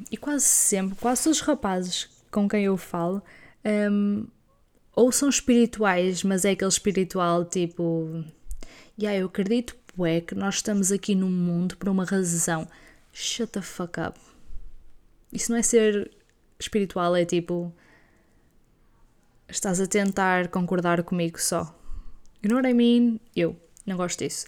e 0.09 0.17
quase 0.17 0.45
sempre, 0.45 0.95
quase 0.95 1.23
todos 1.23 1.41
os 1.41 1.45
rapazes 1.45 2.09
com 2.31 2.47
quem 2.47 2.63
eu 2.63 2.77
falo. 2.77 3.21
Um, 3.65 4.25
ou 4.95 5.11
são 5.11 5.29
espirituais, 5.29 6.23
mas 6.23 6.45
é 6.45 6.51
aquele 6.51 6.69
espiritual 6.69 7.43
tipo. 7.45 8.23
Yeah, 8.99 9.19
eu 9.19 9.27
acredito 9.27 9.75
é 10.00 10.21
que 10.21 10.36
nós 10.36 10.55
estamos 10.55 10.91
aqui 10.91 11.15
no 11.15 11.27
mundo 11.27 11.77
por 11.77 11.89
uma 11.89 12.05
razão. 12.05 12.67
Shut 13.12 13.51
the 13.51 13.62
fuck 13.62 14.00
up. 14.00 14.19
Isso 15.31 15.51
não 15.51 15.60
é 15.60 15.62
ser 15.62 16.12
espiritual, 16.60 17.15
é 17.15 17.25
tipo. 17.25 17.74
Estás 19.48 19.81
a 19.81 19.88
tentar 19.88 20.48
concordar 20.48 21.03
comigo 21.03 21.39
só. 21.39 21.75
You 22.41 22.50
know 22.50 22.57
what 22.57 22.69
I 22.69 22.74
mean? 22.74 23.19
Eu 23.36 23.55
não 23.86 23.98
gosto 23.98 24.19
disso. 24.19 24.45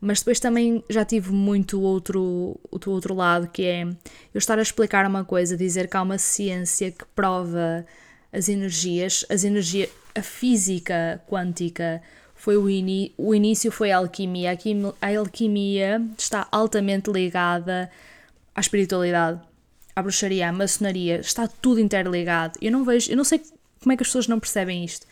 Mas 0.00 0.18
depois 0.18 0.38
também 0.38 0.84
já 0.88 1.04
tive 1.04 1.32
muito 1.32 1.80
outro, 1.80 2.60
o 2.70 2.90
outro 2.90 3.14
lado, 3.14 3.48
que 3.48 3.64
é 3.64 3.82
eu 3.84 4.38
estar 4.38 4.58
a 4.58 4.62
explicar 4.62 5.06
uma 5.06 5.24
coisa, 5.24 5.56
dizer 5.56 5.88
que 5.88 5.96
há 5.96 6.02
uma 6.02 6.18
ciência 6.18 6.92
que 6.92 7.04
prova 7.14 7.86
as 8.32 8.48
energias, 8.48 9.24
as 9.30 9.44
energias, 9.44 9.90
a 10.14 10.22
física 10.22 11.22
quântica, 11.26 12.02
foi 12.44 12.58
o, 12.58 12.64
o 13.16 13.34
início 13.34 13.72
foi 13.72 13.90
a 13.90 13.96
alquimia. 13.96 14.50
A 15.00 15.18
alquimia 15.18 16.02
está 16.18 16.46
altamente 16.52 17.10
ligada 17.10 17.90
à 18.54 18.60
espiritualidade, 18.60 19.40
à 19.96 20.02
bruxaria, 20.02 20.50
à 20.50 20.52
maçonaria, 20.52 21.20
está 21.20 21.48
tudo 21.48 21.80
interligado. 21.80 22.58
Eu 22.60 22.70
não 22.70 22.84
vejo, 22.84 23.10
eu 23.10 23.16
não 23.16 23.24
sei 23.24 23.40
como 23.80 23.94
é 23.94 23.96
que 23.96 24.02
as 24.02 24.08
pessoas 24.08 24.28
não 24.28 24.38
percebem 24.38 24.84
isto. 24.84 25.06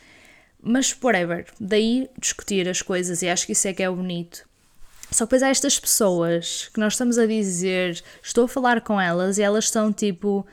Mas 0.62 0.94
whatever, 1.02 1.46
daí 1.58 2.10
discutir 2.20 2.68
as 2.68 2.82
coisas 2.82 3.22
e 3.22 3.30
acho 3.30 3.46
que 3.46 3.52
isso 3.52 3.66
é 3.66 3.72
que 3.72 3.82
é 3.82 3.88
bonito. 3.88 4.46
Só 5.10 5.24
que 5.24 5.30
depois 5.30 5.42
há 5.42 5.48
estas 5.48 5.80
pessoas 5.80 6.68
que 6.68 6.78
nós 6.78 6.92
estamos 6.92 7.16
a 7.16 7.24
dizer, 7.24 8.04
estou 8.22 8.44
a 8.44 8.48
falar 8.48 8.82
com 8.82 9.00
elas 9.00 9.38
e 9.38 9.42
elas 9.42 9.64
estão 9.64 9.90
tipo 9.90 10.46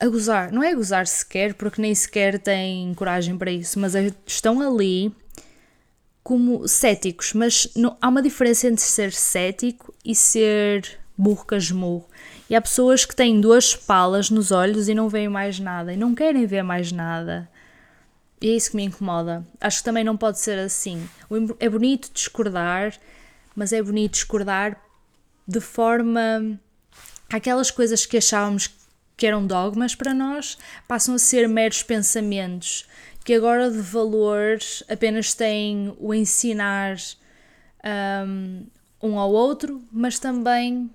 a 0.00 0.08
gozar. 0.08 0.50
Não 0.50 0.64
é 0.64 0.72
a 0.72 0.74
gozar 0.74 1.06
sequer, 1.06 1.54
porque 1.54 1.80
nem 1.80 1.94
sequer 1.94 2.40
têm 2.40 2.92
coragem 2.94 3.38
para 3.38 3.52
isso, 3.52 3.78
mas 3.78 3.94
é, 3.94 4.12
estão 4.26 4.60
ali 4.60 5.14
como 6.28 6.68
céticos, 6.68 7.32
mas 7.32 7.72
não, 7.74 7.96
há 8.02 8.06
uma 8.06 8.20
diferença 8.20 8.68
entre 8.68 8.84
ser 8.84 9.14
cético 9.14 9.94
e 10.04 10.14
ser 10.14 11.00
burro 11.16 11.46
casmurro. 11.46 12.06
E 12.50 12.54
há 12.54 12.60
pessoas 12.60 13.06
que 13.06 13.16
têm 13.16 13.40
duas 13.40 13.74
palas 13.74 14.28
nos 14.28 14.52
olhos 14.52 14.90
e 14.90 14.94
não 14.94 15.08
veem 15.08 15.30
mais 15.30 15.58
nada, 15.58 15.90
e 15.90 15.96
não 15.96 16.14
querem 16.14 16.44
ver 16.44 16.62
mais 16.62 16.92
nada. 16.92 17.48
E 18.42 18.50
é 18.50 18.54
isso 18.54 18.72
que 18.72 18.76
me 18.76 18.84
incomoda. 18.84 19.42
Acho 19.58 19.78
que 19.78 19.84
também 19.84 20.04
não 20.04 20.18
pode 20.18 20.38
ser 20.38 20.58
assim. 20.58 21.08
É 21.58 21.66
bonito 21.66 22.10
discordar, 22.12 22.92
mas 23.56 23.72
é 23.72 23.82
bonito 23.82 24.12
discordar 24.12 24.78
de 25.46 25.62
forma. 25.62 26.60
Aquelas 27.32 27.70
coisas 27.70 28.04
que 28.04 28.18
achávamos 28.18 28.68
que 29.16 29.26
eram 29.26 29.46
dogmas 29.46 29.94
para 29.94 30.12
nós 30.12 30.58
passam 30.86 31.14
a 31.14 31.18
ser 31.18 31.48
meros 31.48 31.82
pensamentos 31.82 32.86
que 33.28 33.34
agora 33.34 33.70
de 33.70 33.76
valor 33.76 34.56
apenas 34.88 35.34
têm 35.34 35.94
o 35.98 36.14
ensinar 36.14 36.96
um, 38.26 38.66
um 39.02 39.18
ao 39.18 39.30
outro, 39.30 39.82
mas 39.92 40.18
também 40.18 40.88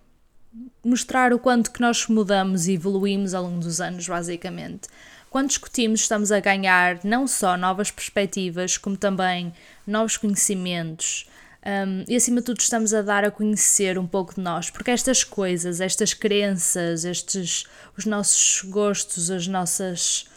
mostrar 0.84 1.32
o 1.32 1.38
quanto 1.38 1.70
que 1.70 1.80
nós 1.80 2.08
mudamos 2.08 2.68
e 2.68 2.74
evoluímos 2.74 3.36
ao 3.36 3.44
longo 3.44 3.60
dos 3.60 3.80
anos, 3.80 4.08
basicamente. 4.08 4.88
Quando 5.30 5.50
discutimos, 5.50 6.00
estamos 6.00 6.32
a 6.32 6.40
ganhar 6.40 7.02
não 7.04 7.28
só 7.28 7.56
novas 7.56 7.92
perspectivas, 7.92 8.80
como 8.80 8.98
também 8.98 9.54
novos 9.86 10.18
conhecimentos. 10.18 11.30
Um, 11.64 12.04
e 12.08 12.16
acima 12.16 12.40
de 12.40 12.46
tudo, 12.48 12.62
estamos 12.62 12.96
a 12.96 13.04
dar 13.04 13.24
a 13.24 13.30
conhecer 13.30 14.00
um 14.00 14.08
pouco 14.08 14.34
de 14.34 14.42
nós, 14.42 14.72
porque 14.72 14.90
estas 14.90 15.24
coisas, 15.24 15.80
estas 15.80 16.16
crenças, 16.16 17.06
estes, 17.06 17.68
os 17.96 18.08
nossos 18.08 18.64
gostos, 18.72 19.30
as 19.30 19.46
nossas 19.46 20.33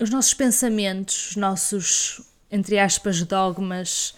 os 0.00 0.10
nossos 0.10 0.34
pensamentos, 0.34 1.30
os 1.30 1.36
nossos, 1.36 2.20
entre 2.50 2.78
aspas, 2.78 3.22
dogmas, 3.22 4.14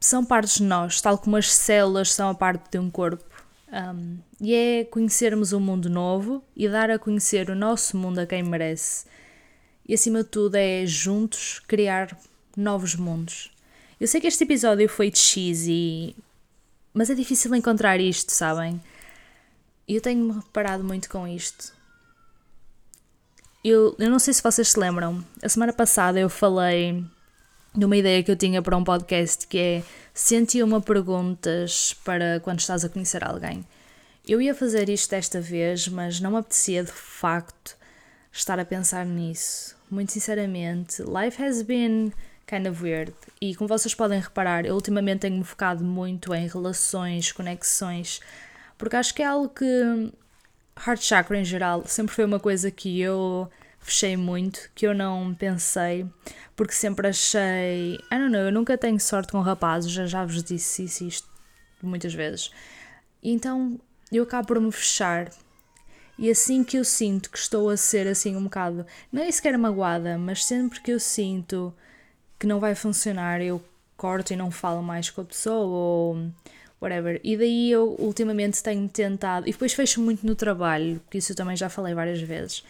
são 0.00 0.24
partes 0.24 0.56
de 0.56 0.62
nós, 0.62 1.00
tal 1.00 1.18
como 1.18 1.36
as 1.36 1.52
células 1.52 2.12
são 2.12 2.30
a 2.30 2.34
parte 2.34 2.70
de 2.70 2.78
um 2.78 2.90
corpo. 2.90 3.24
Um, 3.72 4.18
e 4.40 4.54
é 4.54 4.84
conhecermos 4.84 5.52
um 5.52 5.60
mundo 5.60 5.88
novo 5.88 6.42
e 6.56 6.68
dar 6.68 6.90
a 6.90 6.98
conhecer 6.98 7.50
o 7.50 7.54
nosso 7.54 7.96
mundo 7.96 8.18
a 8.18 8.26
quem 8.26 8.42
merece. 8.42 9.04
E 9.86 9.94
acima 9.94 10.24
de 10.24 10.30
tudo 10.30 10.56
é 10.56 10.84
juntos 10.86 11.60
criar 11.60 12.16
novos 12.56 12.94
mundos. 12.94 13.50
Eu 14.00 14.08
sei 14.08 14.20
que 14.20 14.26
este 14.26 14.44
episódio 14.44 14.88
foi 14.88 15.12
cheesy, 15.14 16.16
mas 16.94 17.10
é 17.10 17.14
difícil 17.14 17.54
encontrar 17.54 18.00
isto, 18.00 18.32
sabem? 18.32 18.80
E 19.86 19.94
eu 19.94 20.00
tenho-me 20.00 20.32
reparado 20.32 20.82
muito 20.82 21.08
com 21.10 21.28
isto. 21.28 21.72
Eu, 23.62 23.94
eu 23.98 24.08
não 24.08 24.18
sei 24.18 24.32
se 24.32 24.42
vocês 24.42 24.70
se 24.70 24.78
lembram, 24.80 25.22
a 25.42 25.48
semana 25.48 25.72
passada 25.72 26.18
eu 26.18 26.30
falei 26.30 27.04
de 27.74 27.84
uma 27.84 27.96
ideia 27.96 28.22
que 28.22 28.30
eu 28.30 28.36
tinha 28.36 28.62
para 28.62 28.74
um 28.74 28.82
podcast 28.82 29.46
que 29.46 29.58
é 29.58 29.82
101 30.14 30.80
perguntas 30.80 31.94
para 32.02 32.40
quando 32.40 32.60
estás 32.60 32.86
a 32.86 32.88
conhecer 32.88 33.22
alguém. 33.22 33.66
Eu 34.26 34.40
ia 34.40 34.54
fazer 34.54 34.88
isto 34.88 35.10
desta 35.10 35.42
vez, 35.42 35.88
mas 35.88 36.20
não 36.20 36.30
me 36.30 36.38
apetecia 36.38 36.82
de 36.82 36.90
facto 36.90 37.76
estar 38.32 38.58
a 38.58 38.64
pensar 38.64 39.04
nisso. 39.04 39.76
muito 39.90 40.12
sinceramente, 40.12 41.02
life 41.02 41.42
has 41.42 41.62
been 41.62 42.12
kind 42.46 42.66
of 42.66 42.82
weird. 42.82 43.12
E 43.40 43.54
como 43.54 43.68
vocês 43.68 43.94
podem 43.94 44.20
reparar, 44.20 44.64
eu 44.64 44.74
ultimamente 44.74 45.20
tenho-me 45.20 45.44
focado 45.44 45.84
muito 45.84 46.34
em 46.34 46.48
relações, 46.48 47.30
conexões, 47.30 48.20
porque 48.78 48.96
acho 48.96 49.14
que 49.14 49.22
é 49.22 49.26
algo 49.26 49.48
que 49.48 50.12
heart 50.86 51.02
chakra 51.02 51.38
em 51.38 51.44
geral 51.44 51.84
sempre 51.86 52.14
foi 52.14 52.24
uma 52.24 52.40
coisa 52.40 52.70
que 52.70 53.00
eu 53.00 53.50
fechei 53.80 54.16
muito, 54.16 54.70
que 54.74 54.86
eu 54.86 54.94
não 54.94 55.34
pensei, 55.34 56.06
porque 56.54 56.74
sempre 56.74 57.08
achei, 57.08 57.94
I 57.94 58.18
don't 58.18 58.30
know, 58.30 58.42
eu 58.42 58.52
nunca 58.52 58.76
tenho 58.76 59.00
sorte 59.00 59.32
com 59.32 59.40
rapazes, 59.40 59.90
já, 59.90 60.06
já 60.06 60.24
vos 60.24 60.42
disse 60.42 60.84
isso, 60.84 61.04
isto 61.04 61.28
muitas 61.82 62.12
vezes. 62.12 62.50
E 63.22 63.32
então 63.32 63.80
eu 64.12 64.22
acabo 64.22 64.48
por 64.48 64.60
me 64.60 64.70
fechar. 64.70 65.30
E 66.18 66.30
assim 66.30 66.62
que 66.62 66.76
eu 66.76 66.84
sinto 66.84 67.30
que 67.30 67.38
estou 67.38 67.70
a 67.70 67.76
ser 67.76 68.06
assim 68.06 68.36
um 68.36 68.44
bocado, 68.44 68.86
não 69.10 69.22
é 69.22 69.30
sequer 69.30 69.56
magoada, 69.56 70.18
mas 70.18 70.44
sempre 70.44 70.80
que 70.80 70.92
eu 70.92 71.00
sinto 71.00 71.74
que 72.38 72.46
não 72.46 72.60
vai 72.60 72.74
funcionar, 72.74 73.40
eu 73.40 73.62
corto 73.96 74.32
e 74.32 74.36
não 74.36 74.50
falo 74.50 74.82
mais 74.82 75.08
com 75.10 75.22
a 75.22 75.24
pessoa 75.24 75.66
ou 75.66 76.30
whatever. 76.80 77.20
E 77.22 77.36
daí 77.36 77.70
eu 77.70 77.94
ultimamente 77.98 78.62
tenho 78.62 78.88
tentado, 78.88 79.48
e 79.48 79.52
depois 79.52 79.72
fecho 79.72 80.00
muito 80.00 80.26
no 80.26 80.34
trabalho, 80.34 81.00
que 81.10 81.18
isso 81.18 81.32
eu 81.32 81.36
também 81.36 81.56
já 81.56 81.68
falei 81.68 81.94
várias 81.94 82.20
vezes. 82.20 82.64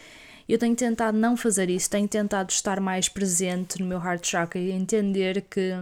Eu 0.48 0.58
tenho 0.58 0.74
tentado 0.74 1.16
não 1.16 1.36
fazer 1.36 1.70
isso, 1.70 1.88
tenho 1.88 2.08
tentado 2.08 2.50
estar 2.50 2.80
mais 2.80 3.08
presente 3.08 3.80
no 3.80 3.86
meu 3.86 4.02
heart 4.02 4.26
chakra 4.26 4.60
e 4.60 4.72
entender 4.72 5.42
que 5.42 5.72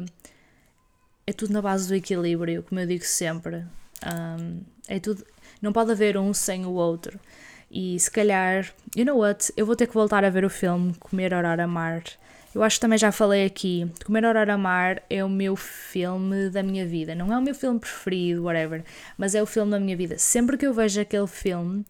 é 1.27 1.33
tudo 1.33 1.53
na 1.53 1.63
base 1.63 1.89
do 1.89 1.95
equilíbrio, 1.95 2.63
como 2.63 2.81
eu 2.81 2.87
digo 2.87 3.05
sempre. 3.05 3.65
Um, 4.07 4.61
é 4.87 4.99
tudo, 4.99 5.25
não 5.63 5.73
pode 5.73 5.91
haver 5.91 6.19
um 6.19 6.35
sem 6.35 6.67
o 6.67 6.73
outro. 6.73 7.19
E 7.71 7.99
se 7.99 8.11
calhar, 8.11 8.73
you 8.95 9.05
know 9.05 9.19
what? 9.19 9.53
Eu 9.57 9.67
vou 9.67 9.77
ter 9.77 9.87
que 9.87 9.95
voltar 9.95 10.25
a 10.25 10.31
ver 10.31 10.45
o 10.45 10.51
filme 10.51 10.95
Comer, 11.01 11.35
Orar, 11.35 11.61
Amar 11.61 12.03
eu 12.55 12.63
acho 12.63 12.77
que 12.77 12.81
também 12.81 12.99
já 12.99 13.13
falei 13.13 13.45
aqui, 13.45 13.91
Comer, 14.05 14.25
Orar, 14.25 14.49
Amar 14.49 15.03
é 15.09 15.23
o 15.23 15.29
meu 15.29 15.55
filme 15.55 16.49
da 16.51 16.63
minha 16.63 16.87
vida. 16.87 17.15
Não 17.15 17.33
é 17.33 17.39
o 17.39 17.43
meu 17.43 17.55
filme 17.55 17.79
preferido, 17.79 18.45
whatever, 18.45 18.85
mas 19.17 19.35
é 19.35 19.43
o 19.43 19.47
filme 19.47 19.71
da 19.71 19.79
minha 19.79 19.97
vida. 19.97 20.19
Sempre 20.19 20.57
que 20.57 20.67
eu 20.67 20.73
vejo 20.73 21.01
aquele 21.01 21.27
filme, 21.27 21.85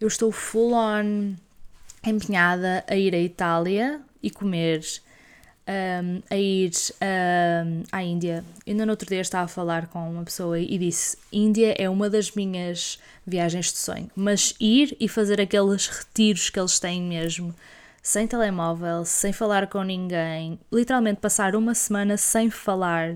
eu 0.00 0.08
estou 0.08 0.32
full 0.32 0.74
on 0.74 1.34
empenhada 2.04 2.84
a 2.86 2.96
ir 2.96 3.14
à 3.14 3.18
Itália 3.18 4.00
e 4.22 4.30
comer, 4.30 4.80
um, 5.68 6.22
a 6.30 6.36
ir 6.36 6.72
um, 7.00 7.82
à 7.92 8.02
Índia. 8.02 8.44
Ainda 8.66 8.84
no 8.84 8.92
outro 8.92 9.08
dia 9.08 9.20
estava 9.20 9.44
a 9.44 9.48
falar 9.48 9.86
com 9.86 10.10
uma 10.10 10.24
pessoa 10.24 10.58
e 10.58 10.76
disse: 10.78 11.16
Índia 11.32 11.74
é 11.78 11.88
uma 11.88 12.10
das 12.10 12.32
minhas 12.32 12.98
viagens 13.26 13.72
de 13.72 13.78
sonho, 13.78 14.10
mas 14.16 14.54
ir 14.60 14.96
e 14.98 15.08
fazer 15.08 15.40
aqueles 15.40 15.86
retiros 15.86 16.50
que 16.50 16.58
eles 16.58 16.78
têm 16.78 17.02
mesmo 17.02 17.54
sem 18.06 18.24
telemóvel, 18.24 19.04
sem 19.04 19.32
falar 19.32 19.66
com 19.66 19.82
ninguém, 19.82 20.60
literalmente 20.72 21.20
passar 21.20 21.56
uma 21.56 21.74
semana 21.74 22.16
sem 22.16 22.48
falar 22.48 23.14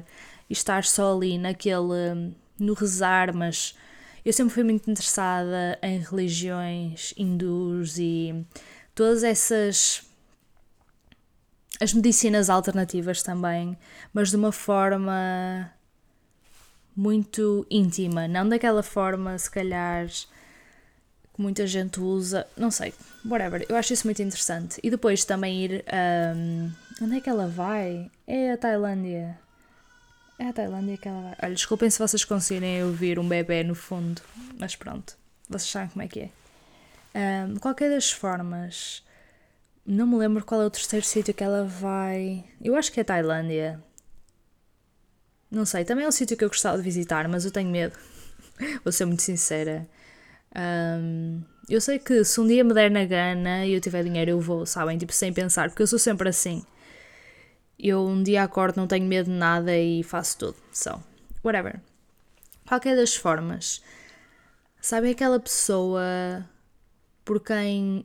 e 0.49 0.53
estar 0.53 0.83
só 0.83 1.15
ali 1.15 1.39
naquele. 1.39 2.35
no 2.59 2.75
rezar, 2.75 3.33
mas 3.33 3.77
eu 4.25 4.33
sempre 4.33 4.53
fui 4.53 4.65
muito 4.65 4.91
interessada 4.91 5.79
em 5.81 6.01
religiões 6.01 7.15
hindus 7.17 7.99
e 7.99 8.45
todas 8.93 9.23
essas. 9.23 10.03
as 11.81 11.95
medicinas 11.95 12.51
alternativas 12.51 13.23
também, 13.23 13.79
mas 14.13 14.31
de 14.31 14.37
uma 14.37 14.51
forma 14.51 15.73
muito 16.97 17.65
íntima, 17.71 18.27
não 18.27 18.49
daquela 18.49 18.83
forma, 18.83 19.39
se 19.39 19.49
calhar 19.49 20.09
muita 21.41 21.67
gente 21.67 22.01
usa, 22.01 22.47
não 22.57 22.71
sei, 22.71 22.93
whatever, 23.25 23.65
eu 23.69 23.77
acho 23.77 23.93
isso 23.93 24.07
muito 24.07 24.23
interessante. 24.23 24.81
E 24.83 24.91
depois 24.91 25.25
também 25.25 25.65
ir. 25.65 25.85
Um, 26.37 26.71
onde 27.03 27.17
é 27.17 27.21
que 27.21 27.31
ela 27.31 27.47
vai? 27.47 28.11
É 28.27 28.53
a 28.53 28.57
Tailândia. 28.57 29.39
É 30.39 30.49
a 30.49 30.53
Tailândia 30.53 30.97
que 30.97 31.09
ela 31.09 31.21
vai. 31.21 31.37
Olha, 31.43 31.55
desculpem 31.55 31.91
se 31.91 31.99
vocês 31.99 32.25
conseguirem 32.25 32.85
ouvir 32.85 33.19
um 33.19 33.29
bebê 33.29 33.63
no 33.63 33.75
fundo, 33.75 34.23
mas 34.59 34.77
pronto, 34.77 35.17
vocês 35.49 35.71
sabem 35.71 35.89
como 35.89 36.03
é 36.03 36.09
que 36.09 36.21
é. 36.21 36.31
Um, 37.47 37.57
qualquer 37.57 37.91
das 37.91 38.11
formas, 38.11 39.03
não 39.85 40.07
me 40.07 40.17
lembro 40.17 40.45
qual 40.45 40.63
é 40.63 40.67
o 40.67 40.71
terceiro 40.71 41.05
sítio 41.05 41.35
que 41.35 41.43
ela 41.43 41.65
vai. 41.65 42.45
Eu 42.63 42.77
acho 42.77 42.93
que 42.93 43.01
é 43.01 43.03
a 43.03 43.05
Tailândia. 43.05 43.83
Não 45.51 45.65
sei, 45.65 45.85
também 45.85 46.05
é 46.05 46.09
um 46.09 46.13
sítio 46.13 46.37
que 46.37 46.45
eu 46.45 46.49
gostava 46.49 46.77
de 46.77 46.83
visitar, 46.83 47.27
mas 47.29 47.45
eu 47.45 47.51
tenho 47.51 47.69
medo. 47.69 47.99
Vou 48.85 48.93
ser 48.93 49.05
muito 49.05 49.23
sincera. 49.23 49.89
Um, 50.57 51.43
eu 51.69 51.81
sei 51.81 51.99
que 51.99 52.25
se 52.25 52.41
um 52.41 52.47
dia 52.47 52.65
me 52.65 52.75
der 52.75 52.91
na 52.91 53.05
gana 53.05 53.65
e 53.65 53.73
eu 53.73 53.81
tiver 53.81 54.03
dinheiro, 54.03 54.33
eu 54.33 54.41
vou, 54.41 54.67
sabem? 54.67 54.99
Tipo, 54.99 55.13
sem 55.13 55.33
pensar, 55.33 55.69
porque 55.69 55.83
eu 55.83 55.87
sou 55.87 55.99
sempre 55.99 56.29
assim. 56.29 56.65
Eu 57.79 58.07
um 58.07 58.23
dia 58.23 58.43
acordo, 58.43 58.77
não 58.77 58.87
tenho 58.87 59.07
medo 59.07 59.31
de 59.31 59.37
nada 59.37 59.77
e 59.77 60.03
faço 60.03 60.39
tudo. 60.39 60.57
So, 60.73 61.03
whatever. 61.45 61.81
Qualquer 62.67 62.97
das 62.97 63.15
formas, 63.15 63.83
sabem 64.81 65.13
aquela 65.13 65.41
pessoa 65.41 66.45
por 67.25 67.41
quem 67.41 68.05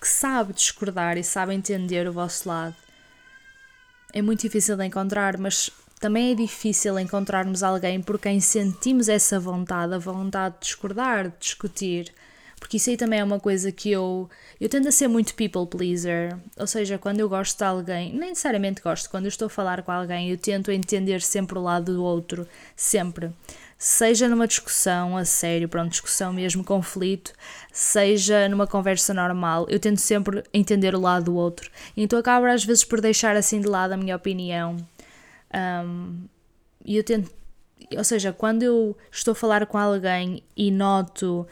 que 0.00 0.08
sabe 0.08 0.52
discordar 0.52 1.18
e 1.18 1.24
sabe 1.24 1.54
entender 1.54 2.06
o 2.08 2.12
vosso 2.12 2.48
lado? 2.48 2.76
É 4.12 4.22
muito 4.22 4.42
difícil 4.42 4.76
de 4.76 4.84
encontrar, 4.84 5.36
mas 5.38 5.70
também 6.04 6.32
é 6.32 6.34
difícil 6.34 6.98
encontrarmos 6.98 7.62
alguém 7.62 7.98
por 7.98 8.18
quem 8.18 8.38
sentimos 8.38 9.08
essa 9.08 9.40
vontade, 9.40 9.94
a 9.94 9.98
vontade 9.98 10.56
de 10.56 10.66
discordar, 10.66 11.30
de 11.30 11.38
discutir. 11.40 12.12
Porque 12.60 12.76
isso 12.76 12.90
aí 12.90 12.96
também 12.98 13.20
é 13.20 13.24
uma 13.24 13.40
coisa 13.40 13.72
que 13.72 13.90
eu. 13.90 14.28
Eu 14.60 14.68
tendo 14.68 14.86
a 14.86 14.92
ser 14.92 15.08
muito 15.08 15.34
people 15.34 15.66
pleaser. 15.66 16.36
Ou 16.58 16.66
seja, 16.66 16.98
quando 16.98 17.20
eu 17.20 17.28
gosto 17.28 17.56
de 17.56 17.64
alguém, 17.64 18.12
nem 18.12 18.28
necessariamente 18.28 18.82
gosto, 18.82 19.08
quando 19.08 19.24
eu 19.24 19.30
estou 19.30 19.46
a 19.46 19.48
falar 19.48 19.82
com 19.82 19.92
alguém, 19.92 20.28
eu 20.28 20.36
tento 20.36 20.70
entender 20.70 21.22
sempre 21.22 21.58
o 21.58 21.62
lado 21.62 21.94
do 21.94 22.04
outro. 22.04 22.46
Sempre. 22.76 23.32
Seja 23.78 24.28
numa 24.28 24.46
discussão 24.46 25.16
a 25.16 25.24
sério, 25.24 25.70
pronto, 25.70 25.90
discussão 25.90 26.34
mesmo, 26.34 26.62
conflito, 26.62 27.32
seja 27.72 28.46
numa 28.46 28.66
conversa 28.66 29.14
normal, 29.14 29.66
eu 29.68 29.80
tento 29.80 29.98
sempre 29.98 30.44
entender 30.52 30.94
o 30.94 31.00
lado 31.00 31.26
do 31.26 31.34
outro. 31.34 31.70
Então 31.96 32.18
acabo 32.18 32.46
às 32.46 32.62
vezes 32.62 32.84
por 32.84 33.00
deixar 33.00 33.36
assim 33.36 33.60
de 33.60 33.66
lado 33.66 33.92
a 33.92 33.96
minha 33.96 34.16
opinião 34.16 34.76
um, 35.54 36.26
e 36.84 36.96
eu 36.96 37.04
tento, 37.04 37.30
ou 37.96 38.04
seja, 38.04 38.32
quando 38.32 38.62
eu 38.62 38.96
estou 39.10 39.32
a 39.32 39.34
falar 39.34 39.66
com 39.66 39.78
alguém 39.78 40.42
e 40.56 40.70
noto 40.70 41.46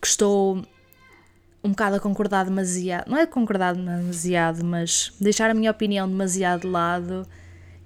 que 0.00 0.06
estou 0.06 0.62
um 1.64 1.70
bocado 1.70 1.96
a 1.96 2.00
concordar 2.00 2.44
demasiado, 2.44 3.08
não 3.08 3.18
é 3.18 3.26
concordar 3.26 3.74
demasiado, 3.74 4.64
mas 4.64 5.12
deixar 5.20 5.50
a 5.50 5.54
minha 5.54 5.70
opinião 5.70 6.08
demasiado 6.08 6.62
de 6.62 6.66
lado 6.66 7.26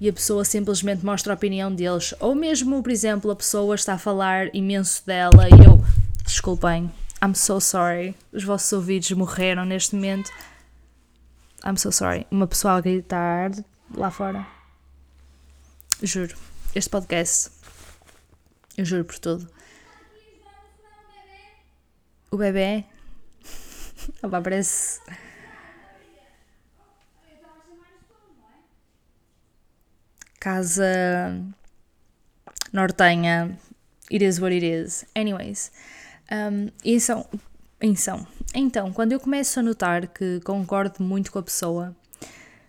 e 0.00 0.08
a 0.08 0.12
pessoa 0.12 0.44
simplesmente 0.44 1.04
mostra 1.04 1.32
a 1.32 1.36
opinião 1.36 1.74
deles, 1.74 2.14
ou 2.20 2.34
mesmo, 2.34 2.82
por 2.82 2.90
exemplo, 2.90 3.30
a 3.30 3.36
pessoa 3.36 3.74
está 3.74 3.94
a 3.94 3.98
falar 3.98 4.54
imenso 4.54 5.04
dela 5.06 5.48
e 5.48 5.64
eu, 5.64 5.82
desculpem, 6.24 6.90
I'm 7.22 7.34
so 7.34 7.60
sorry, 7.60 8.14
os 8.32 8.44
vossos 8.44 8.72
ouvidos 8.72 9.10
morreram 9.12 9.64
neste 9.64 9.94
momento. 9.94 10.30
I'm 11.64 11.76
so 11.76 11.90
sorry. 11.90 12.26
Uma 12.30 12.46
pessoa 12.46 12.74
a 12.74 12.80
gritar 12.80 13.50
lá 13.94 14.11
fora. 14.11 14.46
Juro. 16.03 16.37
Este 16.75 16.90
podcast. 16.90 17.51
Eu 18.77 18.85
juro 18.85 19.05
por 19.05 19.18
tudo. 19.18 19.49
O 22.31 22.37
bebê. 22.37 22.85
Opa, 24.22 24.42
parece. 24.42 25.01
Casa 30.38 31.33
nortenha. 32.72 33.59
It 34.11 34.25
is 34.25 34.38
what 34.38 34.55
it 34.55 34.64
is. 34.64 35.07
Anyways. 35.14 35.72
Um, 36.31 36.70
então, 36.85 37.27
então, 37.81 38.27
então, 38.55 38.92
quando 38.92 39.12
eu 39.12 39.20
começo 39.20 39.59
a 39.61 39.62
notar 39.62 40.09
que 40.09 40.40
concordo 40.40 41.03
muito 41.03 41.33
com 41.33 41.38
a 41.38 41.42
pessoa 41.42 41.96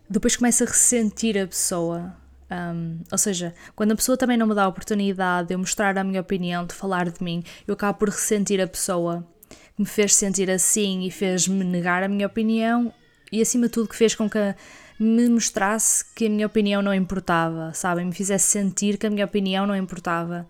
depois 0.10 0.36
começo 0.36 0.64
a 0.64 0.68
ressentir 0.68 1.38
a 1.38 1.48
pessoa. 1.48 2.16
Um, 2.50 3.00
ou 3.12 3.18
seja, 3.18 3.54
quando 3.76 3.92
a 3.92 3.96
pessoa 3.96 4.18
também 4.18 4.38
não 4.38 4.48
me 4.48 4.56
dá 4.56 4.64
a 4.64 4.68
oportunidade 4.68 5.50
de 5.50 5.54
eu 5.54 5.60
mostrar 5.60 5.98
a 5.98 6.04
minha 6.04 6.22
opinião, 6.22 6.66
de 6.66 6.74
falar 6.74 7.10
de 7.10 7.22
mim, 7.22 7.44
eu 7.68 7.74
acabo 7.74 8.00
por 8.00 8.10
ressentir 8.10 8.62
a 8.62 8.68
pessoa 8.68 9.28
que 9.50 9.82
me 9.82 9.86
fez 9.86 10.16
sentir 10.16 10.50
assim 10.50 11.06
e 11.06 11.12
fez-me 11.12 11.64
negar 11.64 12.04
a 12.04 12.08
minha 12.08 12.26
opinião 12.26 12.94
e 13.32 13.42
acima 13.42 13.68
de 13.68 13.74
tudo 13.74 13.90
que 13.90 13.96
fez 13.96 14.16
com 14.16 14.30
que 14.30 14.56
me 15.00 15.30
mostrasse 15.30 16.06
que 16.16 16.26
a 16.26 16.30
minha 16.30 16.48
opinião 16.48 16.82
não 16.82 16.94
importava, 16.94 17.74
sabem? 17.74 18.06
Me 18.06 18.14
fizesse 18.14 18.48
sentir 18.48 18.98
que 18.98 19.06
a 19.06 19.10
minha 19.10 19.26
opinião 19.26 19.68
não 19.68 19.76
importava. 19.76 20.48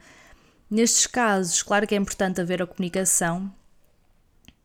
Nestes 0.70 1.08
casos, 1.08 1.64
claro 1.64 1.88
que 1.88 1.96
é 1.96 1.98
importante 1.98 2.40
haver 2.40 2.62
a 2.62 2.68
comunicação, 2.68 3.52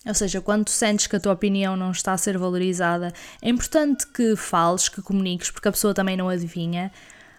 ou 0.07 0.15
seja, 0.15 0.41
quando 0.41 0.69
sentes 0.69 1.07
que 1.07 1.17
a 1.17 1.21
tua 1.21 1.33
opinião 1.33 1.77
não 1.77 1.93
está 1.93 2.13
a 2.13 2.19
ser 2.19 2.37
valorizada, 2.37 3.13
é 3.41 3.49
importante 3.49 4.07
que 4.07 4.35
fales, 4.35 4.89
que 4.89 5.01
comuniques, 5.01 5.51
porque 5.51 5.69
a 5.69 5.73
pessoa 5.73 5.95
também 5.95 6.17
não 6.17 6.29
adivinha. 6.29 6.91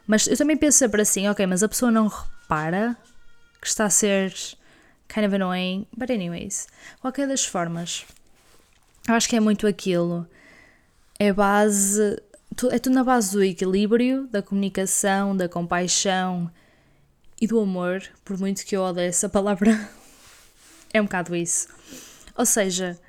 Mas 0.08 0.28
eu 0.28 0.38
também 0.38 0.56
penso 0.56 0.78
sempre 0.78 1.02
assim, 1.02 1.28
ok, 1.28 1.46
mas 1.46 1.62
a 1.62 1.68
pessoa 1.68 1.92
não 1.92 2.08
repara 2.08 2.98
que 3.62 3.68
está 3.68 3.86
a 3.86 3.90
ser 3.90 4.34
kind 5.08 5.26
of 5.26 5.36
annoying. 5.36 5.86
But 5.96 6.10
anyways, 6.10 6.68
qualquer 7.02 7.28
das 7.28 7.46
formas, 7.46 8.06
Eu 9.08 9.16
acho 9.16 9.28
que 9.28 9.36
é 9.36 9.40
muito 9.40 9.68
aquilo. 9.68 10.26
É 11.20 11.34
base. 11.34 12.22
É 12.72 12.80
tudo 12.80 12.94
na 12.94 13.04
base 13.04 13.32
do 13.34 13.44
equilíbrio, 13.44 14.28
da 14.28 14.42
comunicação, 14.42 15.36
da 15.36 15.50
compaixão 15.50 16.50
e 17.42 17.48
do 17.48 17.60
amor, 17.60 18.02
por 18.24 18.38
muito 18.38 18.66
que 18.66 18.76
eu 18.78 18.82
odeie 18.82 19.08
essa 19.08 19.28
palavra. 19.28 19.90
é 20.94 21.02
um 21.02 21.06
bocado 21.06 21.36
isso. 21.36 21.68
Ou 22.38 22.46
seja, 22.46 23.00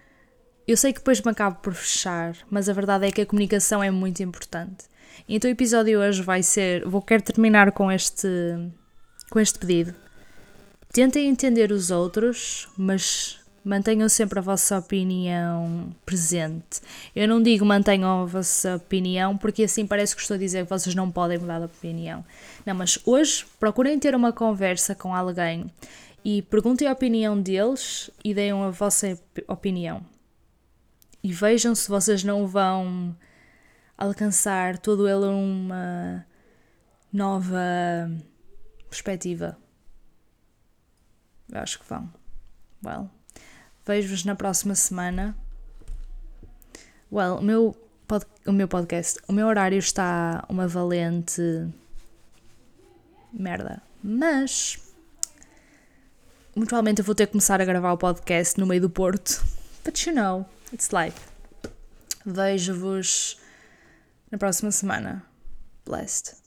eu 0.66 0.76
sei 0.76 0.92
que 0.92 0.98
depois 0.98 1.20
me 1.20 1.30
acabo 1.30 1.56
por 1.56 1.74
fechar, 1.74 2.36
mas 2.50 2.68
a 2.68 2.72
verdade 2.72 3.06
é 3.06 3.10
que 3.10 3.20
a 3.20 3.26
comunicação 3.26 3.82
é 3.82 3.90
muito 3.90 4.22
importante. 4.22 4.84
Então 5.28 5.48
o 5.48 5.52
episódio 5.52 6.00
hoje 6.00 6.22
vai 6.22 6.42
ser, 6.42 6.84
vou 6.86 7.00
querer 7.00 7.22
terminar 7.22 7.72
com 7.72 7.90
este 7.90 8.28
com 9.30 9.40
este 9.40 9.58
pedido. 9.58 9.94
Tentem 10.92 11.28
entender 11.28 11.72
os 11.72 11.90
outros, 11.90 12.68
mas 12.76 13.40
mantenham 13.64 14.08
sempre 14.08 14.38
a 14.38 14.42
vossa 14.42 14.78
opinião 14.78 15.88
presente. 16.04 16.80
Eu 17.16 17.26
não 17.26 17.42
digo 17.42 17.64
mantenham 17.64 18.22
a 18.22 18.24
vossa 18.26 18.76
opinião, 18.76 19.36
porque 19.36 19.64
assim 19.64 19.86
parece 19.86 20.14
que 20.14 20.22
estou 20.22 20.34
a 20.34 20.38
dizer 20.38 20.64
que 20.64 20.70
vocês 20.70 20.94
não 20.94 21.10
podem 21.10 21.38
mudar 21.38 21.58
de 21.58 21.64
opinião. 21.64 22.24
Não, 22.64 22.74
mas 22.74 22.98
hoje 23.04 23.44
procurem 23.58 23.98
ter 23.98 24.14
uma 24.14 24.32
conversa 24.32 24.94
com 24.94 25.14
alguém 25.14 25.70
e 26.24 26.40
perguntem 26.40 26.88
a 26.88 26.92
opinião 26.92 27.40
deles 27.40 28.10
e 28.24 28.32
deem 28.32 28.52
a 28.52 28.70
vossa 28.70 29.18
opinião. 29.46 30.04
E 31.22 31.32
vejam 31.32 31.74
se 31.74 31.88
vocês 31.88 32.24
não 32.24 32.46
vão 32.46 33.14
alcançar 33.96 34.78
todo 34.78 35.08
ele 35.08 35.26
uma 35.26 36.26
nova 37.12 38.10
perspectiva. 38.88 39.56
Eu 41.52 41.60
acho 41.60 41.78
que 41.78 41.88
vão. 41.88 42.10
Well, 42.84 43.10
vejo-vos 43.86 44.24
na 44.24 44.34
próxima 44.34 44.74
semana. 44.74 45.36
Well, 47.12 47.36
o 47.36 47.42
meu, 47.42 47.76
pod, 48.08 48.26
o 48.46 48.52
meu 48.52 48.66
podcast, 48.66 49.20
o 49.28 49.32
meu 49.32 49.46
horário 49.46 49.78
está 49.78 50.44
uma 50.48 50.66
valente 50.66 51.68
merda. 53.32 53.82
Mas 54.02 54.83
muito 56.54 56.68
provavelmente 56.68 57.00
eu 57.00 57.04
vou 57.04 57.14
ter 57.14 57.26
que 57.26 57.32
começar 57.32 57.60
a 57.60 57.64
gravar 57.64 57.92
o 57.92 57.98
podcast 57.98 58.58
no 58.58 58.66
meio 58.66 58.80
do 58.80 58.90
Porto. 58.90 59.44
But 59.84 60.06
you 60.06 60.14
know, 60.14 60.46
it's 60.72 60.90
life. 60.90 61.18
Vejo-vos 62.24 63.38
na 64.30 64.38
próxima 64.38 64.70
semana. 64.70 65.24
Blessed. 65.84 66.43